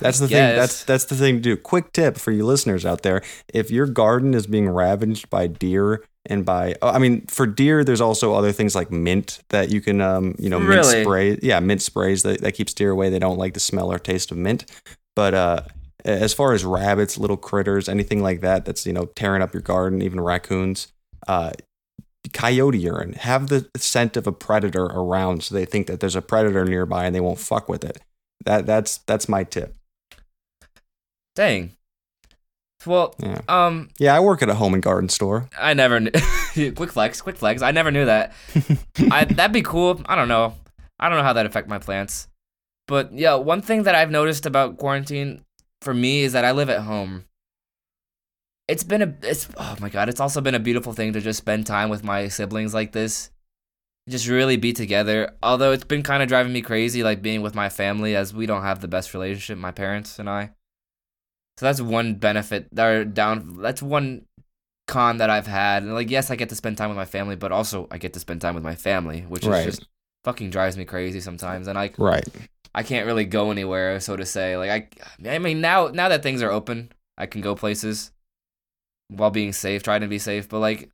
That's 0.00 0.18
the 0.18 0.26
thing. 0.26 0.56
That's 0.56 0.84
that's 0.84 1.04
the 1.04 1.14
thing 1.14 1.36
to 1.36 1.40
do. 1.42 1.56
Quick 1.58 1.92
tip 1.92 2.16
for 2.16 2.30
you 2.32 2.46
listeners 2.46 2.86
out 2.86 3.02
there: 3.02 3.22
if 3.52 3.70
your 3.70 3.86
garden 3.86 4.32
is 4.32 4.46
being 4.46 4.70
ravaged 4.70 5.28
by 5.28 5.46
deer 5.46 6.02
and 6.28 6.44
by, 6.44 6.74
oh, 6.82 6.88
I 6.88 6.98
mean, 6.98 7.26
for 7.26 7.46
deer, 7.46 7.84
there's 7.84 8.00
also 8.00 8.34
other 8.34 8.52
things 8.52 8.74
like 8.74 8.90
mint 8.90 9.40
that 9.50 9.70
you 9.70 9.80
can, 9.80 10.00
um, 10.00 10.34
you 10.38 10.50
know, 10.50 10.58
mint 10.58 10.70
Really? 10.86 11.02
spray. 11.02 11.38
Yeah, 11.42 11.60
mint 11.60 11.82
sprays 11.82 12.22
that, 12.24 12.40
that 12.40 12.52
keeps 12.52 12.74
deer 12.74 12.90
away. 12.90 13.10
They 13.10 13.18
don't 13.18 13.38
like 13.38 13.54
the 13.54 13.60
smell 13.60 13.92
or 13.92 13.98
taste 13.98 14.30
of 14.30 14.36
mint. 14.36 14.64
But 15.14 15.34
uh, 15.34 15.62
as 16.04 16.34
far 16.34 16.52
as 16.52 16.64
rabbits, 16.64 17.16
little 17.18 17.36
critters, 17.36 17.88
anything 17.88 18.22
like 18.22 18.40
that, 18.42 18.64
that's 18.64 18.86
you 18.86 18.92
know 18.92 19.06
tearing 19.06 19.42
up 19.42 19.54
your 19.54 19.62
garden, 19.62 20.02
even 20.02 20.20
raccoons, 20.20 20.88
uh, 21.26 21.52
coyote 22.32 22.78
urine. 22.78 23.14
Have 23.14 23.48
the 23.48 23.68
scent 23.76 24.16
of 24.16 24.26
a 24.26 24.32
predator 24.32 24.84
around, 24.84 25.42
so 25.42 25.54
they 25.54 25.64
think 25.64 25.86
that 25.86 26.00
there's 26.00 26.16
a 26.16 26.22
predator 26.22 26.64
nearby 26.64 27.06
and 27.06 27.14
they 27.14 27.20
won't 27.20 27.38
fuck 27.38 27.68
with 27.68 27.84
it. 27.84 27.98
That 28.44 28.66
that's 28.66 28.98
that's 28.98 29.28
my 29.28 29.44
tip. 29.44 29.74
Dang. 31.34 31.72
Well, 32.86 33.14
Yeah. 33.22 33.40
um, 33.48 33.90
Yeah, 33.98 34.14
I 34.16 34.20
work 34.20 34.42
at 34.42 34.48
a 34.48 34.54
home 34.54 34.74
and 34.74 34.82
garden 34.82 35.08
store. 35.08 35.48
I 35.58 35.74
never 35.74 36.00
knew. 36.00 36.10
quick 36.74 36.92
flex, 36.92 37.20
quick 37.20 37.36
flex. 37.36 37.62
I 37.62 37.70
never 37.72 37.90
knew 37.90 38.04
that. 38.06 38.32
I 39.10 39.24
that'd 39.24 39.52
be 39.52 39.62
cool. 39.62 40.00
I 40.06 40.14
don't 40.16 40.28
know. 40.28 40.54
I 40.98 41.08
don't 41.08 41.18
know 41.18 41.24
how 41.24 41.32
that 41.34 41.46
affect 41.46 41.68
my 41.68 41.78
plants. 41.78 42.28
But 42.88 43.12
yeah, 43.12 43.34
one 43.34 43.62
thing 43.62 43.82
that 43.82 43.94
I've 43.94 44.10
noticed 44.10 44.46
about 44.46 44.78
quarantine 44.78 45.42
for 45.82 45.92
me 45.92 46.22
is 46.22 46.32
that 46.32 46.44
I 46.44 46.52
live 46.52 46.70
at 46.70 46.80
home. 46.82 47.24
It's 48.68 48.82
been 48.84 49.02
a 49.02 49.14
it's 49.22 49.48
oh 49.56 49.76
my 49.80 49.88
god, 49.88 50.08
it's 50.08 50.20
also 50.20 50.40
been 50.40 50.54
a 50.54 50.60
beautiful 50.60 50.92
thing 50.92 51.12
to 51.12 51.20
just 51.20 51.38
spend 51.38 51.66
time 51.66 51.88
with 51.88 52.02
my 52.02 52.28
siblings 52.28 52.74
like 52.74 52.92
this. 52.92 53.30
Just 54.08 54.28
really 54.28 54.56
be 54.56 54.72
together. 54.72 55.34
Although 55.42 55.72
it's 55.72 55.84
been 55.84 56.02
kind 56.02 56.22
of 56.22 56.28
driving 56.28 56.52
me 56.52 56.62
crazy 56.62 57.02
like 57.02 57.22
being 57.22 57.42
with 57.42 57.54
my 57.54 57.68
family 57.68 58.14
as 58.16 58.32
we 58.34 58.46
don't 58.46 58.62
have 58.62 58.80
the 58.80 58.88
best 58.88 59.14
relationship, 59.14 59.58
my 59.58 59.72
parents 59.72 60.18
and 60.18 60.28
I. 60.30 60.50
So 61.58 61.66
that's 61.66 61.80
one 61.80 62.14
benefit 62.14 62.68
or 62.78 63.04
down 63.04 63.58
that's 63.60 63.82
one 63.82 64.26
con 64.86 65.18
that 65.18 65.30
I've 65.30 65.46
had. 65.46 65.82
And 65.82 65.94
like 65.94 66.10
yes, 66.10 66.30
I 66.30 66.36
get 66.36 66.48
to 66.50 66.54
spend 66.56 66.76
time 66.78 66.88
with 66.90 66.96
my 66.96 67.04
family, 67.06 67.36
but 67.36 67.52
also 67.52 67.88
I 67.90 67.98
get 67.98 68.12
to 68.14 68.20
spend 68.20 68.40
time 68.40 68.54
with 68.54 68.64
my 68.64 68.74
family, 68.74 69.22
which 69.22 69.46
Right. 69.46 69.66
is 69.66 69.76
just 69.76 69.88
fucking 70.24 70.50
drives 70.50 70.76
me 70.76 70.84
crazy 70.84 71.20
sometimes. 71.20 71.66
And 71.68 71.78
I 71.78 71.92
Right. 71.98 72.28
I 72.74 72.82
can't 72.82 73.06
really 73.06 73.24
go 73.24 73.50
anywhere, 73.50 73.98
so 74.00 74.16
to 74.16 74.26
say. 74.26 74.56
Like 74.56 75.00
I, 75.24 75.30
I 75.30 75.38
mean, 75.38 75.60
now 75.60 75.88
now 75.88 76.08
that 76.10 76.22
things 76.22 76.42
are 76.42 76.50
open, 76.50 76.92
I 77.16 77.26
can 77.26 77.40
go 77.40 77.54
places 77.54 78.10
while 79.08 79.30
being 79.30 79.52
safe, 79.52 79.82
trying 79.82 80.02
to 80.02 80.08
be 80.08 80.18
safe. 80.18 80.48
But 80.48 80.58
like, 80.60 80.90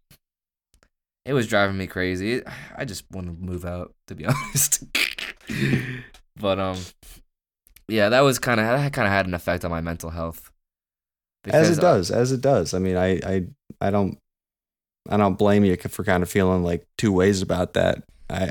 it 1.24 1.32
was 1.32 1.48
driving 1.48 1.76
me 1.76 1.88
crazy. 1.88 2.42
I 2.76 2.84
just 2.84 3.04
want 3.10 3.26
to 3.26 3.32
move 3.32 3.64
out, 3.64 3.94
to 4.06 4.14
be 4.14 4.26
honest. 4.26 4.84
but 6.36 6.58
um, 6.60 6.78
yeah, 7.88 8.08
that 8.10 8.20
was 8.20 8.38
kind 8.38 8.60
of 8.60 8.66
that 8.66 8.92
kind 8.92 9.06
of 9.08 9.12
had 9.12 9.26
an 9.26 9.34
effect 9.34 9.64
on 9.64 9.70
my 9.72 9.80
mental 9.80 10.10
health. 10.10 10.51
As 11.46 11.76
it 11.76 11.80
does, 11.80 12.10
as 12.10 12.32
it 12.32 12.40
does. 12.40 12.74
I 12.74 12.78
mean, 12.78 12.96
I 12.96 13.20
I 13.24 13.46
I 13.80 13.90
don't 13.90 14.18
I 15.08 15.16
don't 15.16 15.38
blame 15.38 15.64
you 15.64 15.76
for 15.76 16.04
kind 16.04 16.22
of 16.22 16.30
feeling 16.30 16.62
like 16.62 16.86
two 16.96 17.12
ways 17.12 17.42
about 17.42 17.74
that. 17.74 18.04
I, 18.30 18.50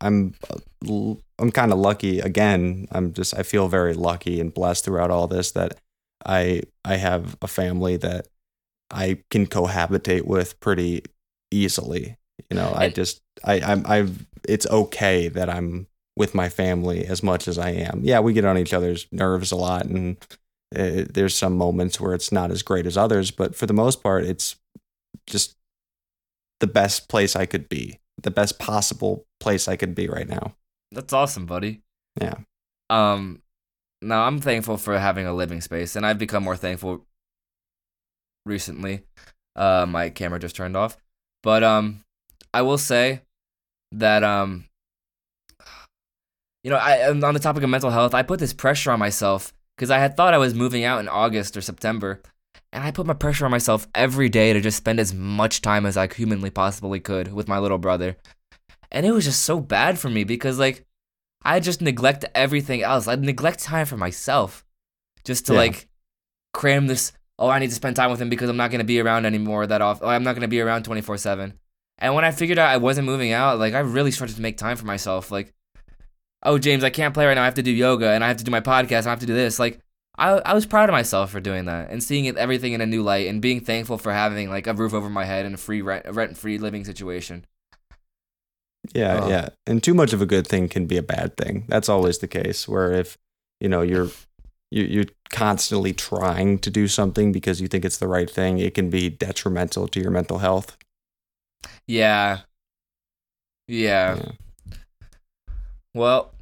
I 0.00 0.06
I'm 0.06 0.34
uh, 0.50 1.14
I'm 1.38 1.50
kind 1.52 1.72
of 1.72 1.78
lucky 1.78 2.20
again. 2.20 2.88
I'm 2.90 3.12
just 3.12 3.36
I 3.36 3.42
feel 3.42 3.68
very 3.68 3.94
lucky 3.94 4.40
and 4.40 4.52
blessed 4.52 4.84
throughout 4.84 5.10
all 5.10 5.26
this 5.26 5.52
that 5.52 5.78
I 6.24 6.62
I 6.84 6.96
have 6.96 7.36
a 7.40 7.48
family 7.48 7.96
that 7.98 8.28
I 8.90 9.22
can 9.30 9.46
cohabitate 9.46 10.26
with 10.26 10.58
pretty 10.60 11.02
easily. 11.50 12.16
You 12.50 12.56
know, 12.56 12.72
I 12.74 12.88
just 12.88 13.20
I 13.44 13.60
I'm 13.60 13.84
I've 13.86 14.26
it's 14.48 14.66
okay 14.66 15.28
that 15.28 15.48
I'm 15.48 15.86
with 16.16 16.34
my 16.34 16.48
family 16.48 17.04
as 17.06 17.22
much 17.22 17.46
as 17.46 17.58
I 17.58 17.70
am. 17.70 18.00
Yeah, 18.02 18.20
we 18.20 18.32
get 18.32 18.44
on 18.44 18.58
each 18.58 18.72
other's 18.72 19.06
nerves 19.12 19.52
a 19.52 19.56
lot 19.56 19.86
and 19.86 20.16
uh, 20.74 21.04
there's 21.12 21.36
some 21.36 21.56
moments 21.56 22.00
where 22.00 22.14
it's 22.14 22.32
not 22.32 22.50
as 22.50 22.62
great 22.62 22.86
as 22.86 22.96
others, 22.96 23.30
but 23.30 23.54
for 23.54 23.66
the 23.66 23.72
most 23.72 24.02
part, 24.02 24.24
it's 24.24 24.56
just 25.26 25.56
the 26.60 26.66
best 26.66 27.08
place 27.08 27.36
I 27.36 27.46
could 27.46 27.68
be, 27.68 28.00
the 28.22 28.30
best 28.30 28.58
possible 28.58 29.26
place 29.38 29.68
I 29.68 29.76
could 29.76 29.94
be 29.94 30.08
right 30.08 30.28
now. 30.28 30.54
That's 30.90 31.12
awesome, 31.12 31.46
buddy. 31.46 31.82
Yeah. 32.20 32.34
Um, 32.90 33.42
no, 34.02 34.20
I'm 34.20 34.40
thankful 34.40 34.76
for 34.76 34.98
having 34.98 35.26
a 35.26 35.34
living 35.34 35.60
space, 35.60 35.94
and 35.94 36.04
I've 36.04 36.18
become 36.18 36.42
more 36.42 36.56
thankful 36.56 37.04
recently. 38.44 39.02
Uh, 39.54 39.86
my 39.88 40.10
camera 40.10 40.38
just 40.38 40.56
turned 40.56 40.76
off, 40.76 40.96
but 41.42 41.62
um, 41.62 42.04
I 42.52 42.62
will 42.62 42.78
say 42.78 43.22
that 43.92 44.24
um, 44.24 44.66
you 46.64 46.70
know, 46.70 46.76
I 46.76 47.08
on 47.08 47.20
the 47.20 47.40
topic 47.40 47.62
of 47.62 47.70
mental 47.70 47.90
health, 47.90 48.14
I 48.14 48.22
put 48.22 48.40
this 48.40 48.52
pressure 48.52 48.90
on 48.90 48.98
myself 48.98 49.52
because 49.76 49.90
I 49.90 49.98
had 49.98 50.16
thought 50.16 50.34
I 50.34 50.38
was 50.38 50.54
moving 50.54 50.84
out 50.84 51.00
in 51.00 51.08
August 51.08 51.56
or 51.56 51.60
September, 51.60 52.20
and 52.72 52.82
I 52.84 52.90
put 52.90 53.06
my 53.06 53.14
pressure 53.14 53.44
on 53.44 53.50
myself 53.50 53.86
every 53.94 54.28
day 54.28 54.52
to 54.52 54.60
just 54.60 54.76
spend 54.78 54.98
as 55.00 55.14
much 55.14 55.62
time 55.62 55.86
as 55.86 55.96
I 55.96 56.12
humanly 56.12 56.50
possibly 56.50 57.00
could 57.00 57.32
with 57.32 57.48
my 57.48 57.58
little 57.58 57.78
brother. 57.78 58.16
And 58.90 59.04
it 59.04 59.12
was 59.12 59.24
just 59.24 59.42
so 59.42 59.60
bad 59.60 59.98
for 59.98 60.08
me 60.10 60.24
because 60.24 60.58
like 60.58 60.84
I 61.42 61.60
just 61.60 61.80
neglect 61.80 62.24
everything 62.34 62.82
else. 62.82 63.06
I 63.08 63.14
neglect 63.16 63.60
time 63.62 63.86
for 63.86 63.96
myself 63.96 64.64
just 65.24 65.46
to 65.46 65.52
Yeah. 65.52 65.58
like 65.60 65.88
cram 66.54 66.86
this 66.86 67.12
oh 67.38 67.48
I 67.48 67.58
need 67.58 67.68
to 67.68 67.74
spend 67.74 67.96
time 67.96 68.10
with 68.10 68.20
him 68.20 68.30
because 68.30 68.48
I'm 68.48 68.56
not 68.56 68.70
going 68.70 68.78
to 68.78 68.84
be 68.84 69.00
around 69.00 69.26
anymore 69.26 69.66
that 69.66 69.82
often. 69.82 70.08
I'm 70.08 70.24
not 70.24 70.32
going 70.32 70.42
to 70.42 70.48
be 70.48 70.60
around 70.60 70.84
24/7. 70.84 71.52
And 71.98 72.14
when 72.14 72.24
I 72.24 72.30
figured 72.30 72.58
out 72.58 72.70
I 72.70 72.76
wasn't 72.78 73.06
moving 73.06 73.32
out, 73.32 73.58
like 73.58 73.74
I 73.74 73.80
really 73.80 74.10
started 74.10 74.36
to 74.36 74.42
make 74.42 74.56
time 74.56 74.76
for 74.76 74.86
myself 74.86 75.30
like 75.30 75.52
oh 76.42 76.58
James, 76.58 76.84
I 76.84 76.90
can't 76.90 77.14
play 77.14 77.26
right 77.26 77.34
now. 77.34 77.42
I 77.42 77.46
have 77.46 77.54
to 77.54 77.62
do 77.62 77.70
yoga 77.70 78.10
and 78.10 78.22
I 78.24 78.28
have 78.28 78.36
to 78.38 78.44
do 78.44 78.50
my 78.50 78.60
podcast. 78.60 78.98
and 79.00 79.06
I 79.08 79.10
have 79.10 79.20
to 79.20 79.26
do 79.26 79.34
this. 79.34 79.58
Like 79.58 79.80
I, 80.18 80.30
I 80.32 80.54
was 80.54 80.64
proud 80.66 80.88
of 80.88 80.92
myself 80.92 81.30
for 81.30 81.40
doing 81.40 81.66
that 81.66 81.90
and 81.90 82.02
seeing 82.02 82.24
it, 82.24 82.36
everything 82.36 82.72
in 82.72 82.80
a 82.80 82.86
new 82.86 83.02
light 83.02 83.28
and 83.28 83.42
being 83.42 83.60
thankful 83.60 83.98
for 83.98 84.12
having 84.12 84.48
like 84.48 84.66
a 84.66 84.72
roof 84.74 84.94
over 84.94 85.10
my 85.10 85.24
head 85.24 85.44
and 85.46 85.54
a 85.54 85.58
free 85.58 85.82
rent, 85.82 86.06
rent-free 86.10 86.58
living 86.58 86.84
situation. 86.84 87.44
Yeah, 88.94 89.20
Oh. 89.24 89.28
yeah. 89.28 89.48
And 89.66 89.82
too 89.82 89.94
much 89.94 90.12
of 90.12 90.22
a 90.22 90.26
good 90.26 90.46
thing 90.46 90.68
can 90.68 90.86
be 90.86 90.96
a 90.96 91.02
bad 91.02 91.36
thing. 91.36 91.64
That's 91.68 91.88
always 91.88 92.18
the 92.18 92.28
case. 92.28 92.68
Where 92.68 92.92
if 92.92 93.18
you 93.60 93.68
know 93.68 93.82
you're 93.82 94.08
you, 94.70 94.84
you're 94.84 95.04
constantly 95.30 95.92
trying 95.92 96.58
to 96.60 96.70
do 96.70 96.88
something 96.88 97.30
because 97.32 97.60
you 97.60 97.68
think 97.68 97.84
it's 97.84 97.98
the 97.98 98.08
right 98.08 98.30
thing, 98.30 98.58
it 98.58 98.74
can 98.74 98.90
be 98.90 99.08
detrimental 99.08 99.86
to 99.88 100.00
your 100.00 100.10
mental 100.10 100.38
health. 100.38 100.76
Yeah. 101.86 102.40
Yeah. 103.68 104.16
Yeah. 104.16 104.32
Well, 105.96 106.32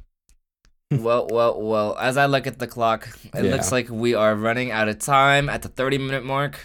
well, 0.91 1.27
well, 1.31 1.61
well. 1.61 1.97
As 1.97 2.17
I 2.17 2.25
look 2.25 2.45
at 2.45 2.59
the 2.59 2.67
clock, 2.67 3.07
it 3.33 3.43
Yeah. 3.45 3.51
looks 3.51 3.71
like 3.71 3.89
we 3.89 4.13
are 4.13 4.35
running 4.35 4.69
out 4.71 4.89
of 4.89 4.99
time 4.99 5.47
at 5.47 5.61
the 5.61 5.69
30 5.69 5.97
minute 5.97 6.25
mark. 6.25 6.59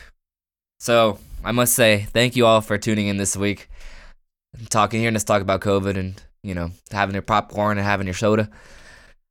So 0.80 1.18
I 1.44 1.52
must 1.52 1.74
say, 1.74 2.06
thank 2.12 2.34
you 2.36 2.46
all 2.46 2.60
for 2.60 2.76
tuning 2.78 3.06
in 3.06 3.16
this 3.16 3.36
week. 3.36 3.68
Talking, 4.70 5.00
hearing 5.00 5.14
us 5.14 5.22
talk 5.24 5.40
about 5.40 5.60
COVID 5.60 5.96
and, 5.96 6.20
you 6.42 6.54
know, 6.54 6.72
having 6.90 7.14
your 7.14 7.22
popcorn 7.22 7.78
and 7.78 7.86
having 7.86 8.06
your 8.08 8.14
soda. 8.14 8.50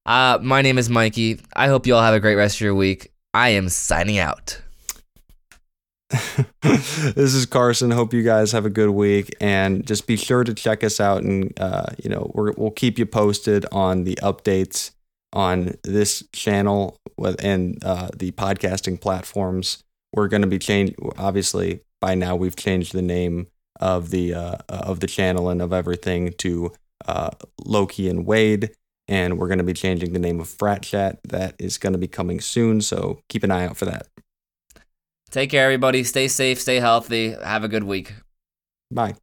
Uh, 0.05 0.39
my 0.41 0.61
name 0.61 0.77
is 0.77 0.89
Mikey. 0.89 1.41
I 1.53 1.67
hope 1.67 1.85
you 1.85 1.95
all 1.95 2.01
have 2.01 2.13
a 2.13 2.19
great 2.21 2.35
rest 2.35 2.55
of 2.57 2.61
your 2.61 2.75
week. 2.75 3.11
I 3.33 3.49
am 3.49 3.67
signing 3.67 4.17
out. 4.17 4.61
this 6.61 7.35
is 7.35 7.45
Carson. 7.45 7.91
Hope 7.91 8.13
you 8.13 8.23
guys 8.23 8.51
have 8.51 8.65
a 8.65 8.69
good 8.69 8.89
week, 8.89 9.29
and 9.39 9.85
just 9.85 10.07
be 10.07 10.17
sure 10.17 10.43
to 10.43 10.53
check 10.53 10.83
us 10.83 10.99
out. 10.99 11.21
And 11.21 11.53
uh, 11.59 11.87
you 12.03 12.09
know, 12.09 12.31
we're, 12.33 12.51
we'll 12.53 12.71
keep 12.71 12.97
you 12.97 13.05
posted 13.05 13.65
on 13.71 14.05
the 14.05 14.15
updates 14.23 14.91
on 15.33 15.75
this 15.83 16.23
channel 16.33 16.97
and 17.39 17.83
uh, 17.83 18.09
the 18.15 18.31
podcasting 18.31 18.99
platforms. 18.99 19.83
We're 20.11 20.27
going 20.27 20.41
to 20.41 20.47
be 20.47 20.57
changing. 20.57 20.95
Obviously, 21.17 21.81
by 22.01 22.15
now 22.15 22.35
we've 22.35 22.55
changed 22.55 22.93
the 22.93 23.03
name 23.03 23.47
of 23.79 24.09
the 24.09 24.33
uh, 24.33 24.57
of 24.67 25.01
the 25.01 25.07
channel 25.07 25.49
and 25.49 25.61
of 25.61 25.71
everything 25.71 26.33
to 26.39 26.73
uh, 27.07 27.31
Loki 27.63 28.09
and 28.09 28.25
Wade. 28.25 28.71
And 29.07 29.37
we're 29.37 29.47
going 29.47 29.59
to 29.59 29.63
be 29.63 29.73
changing 29.73 30.13
the 30.13 30.19
name 30.19 30.39
of 30.39 30.47
Frat 30.47 30.83
Chat. 30.83 31.19
That 31.23 31.55
is 31.59 31.77
going 31.77 31.93
to 31.93 31.99
be 31.99 32.07
coming 32.07 32.39
soon. 32.41 32.81
So 32.81 33.21
keep 33.27 33.43
an 33.43 33.51
eye 33.51 33.65
out 33.65 33.77
for 33.77 33.85
that. 33.85 34.07
Take 35.31 35.51
care, 35.51 35.65
everybody. 35.65 36.03
Stay 36.03 36.27
safe, 36.27 36.59
stay 36.59 36.79
healthy. 36.79 37.31
Have 37.31 37.63
a 37.63 37.67
good 37.67 37.83
week. 37.83 38.13
Bye. 38.91 39.15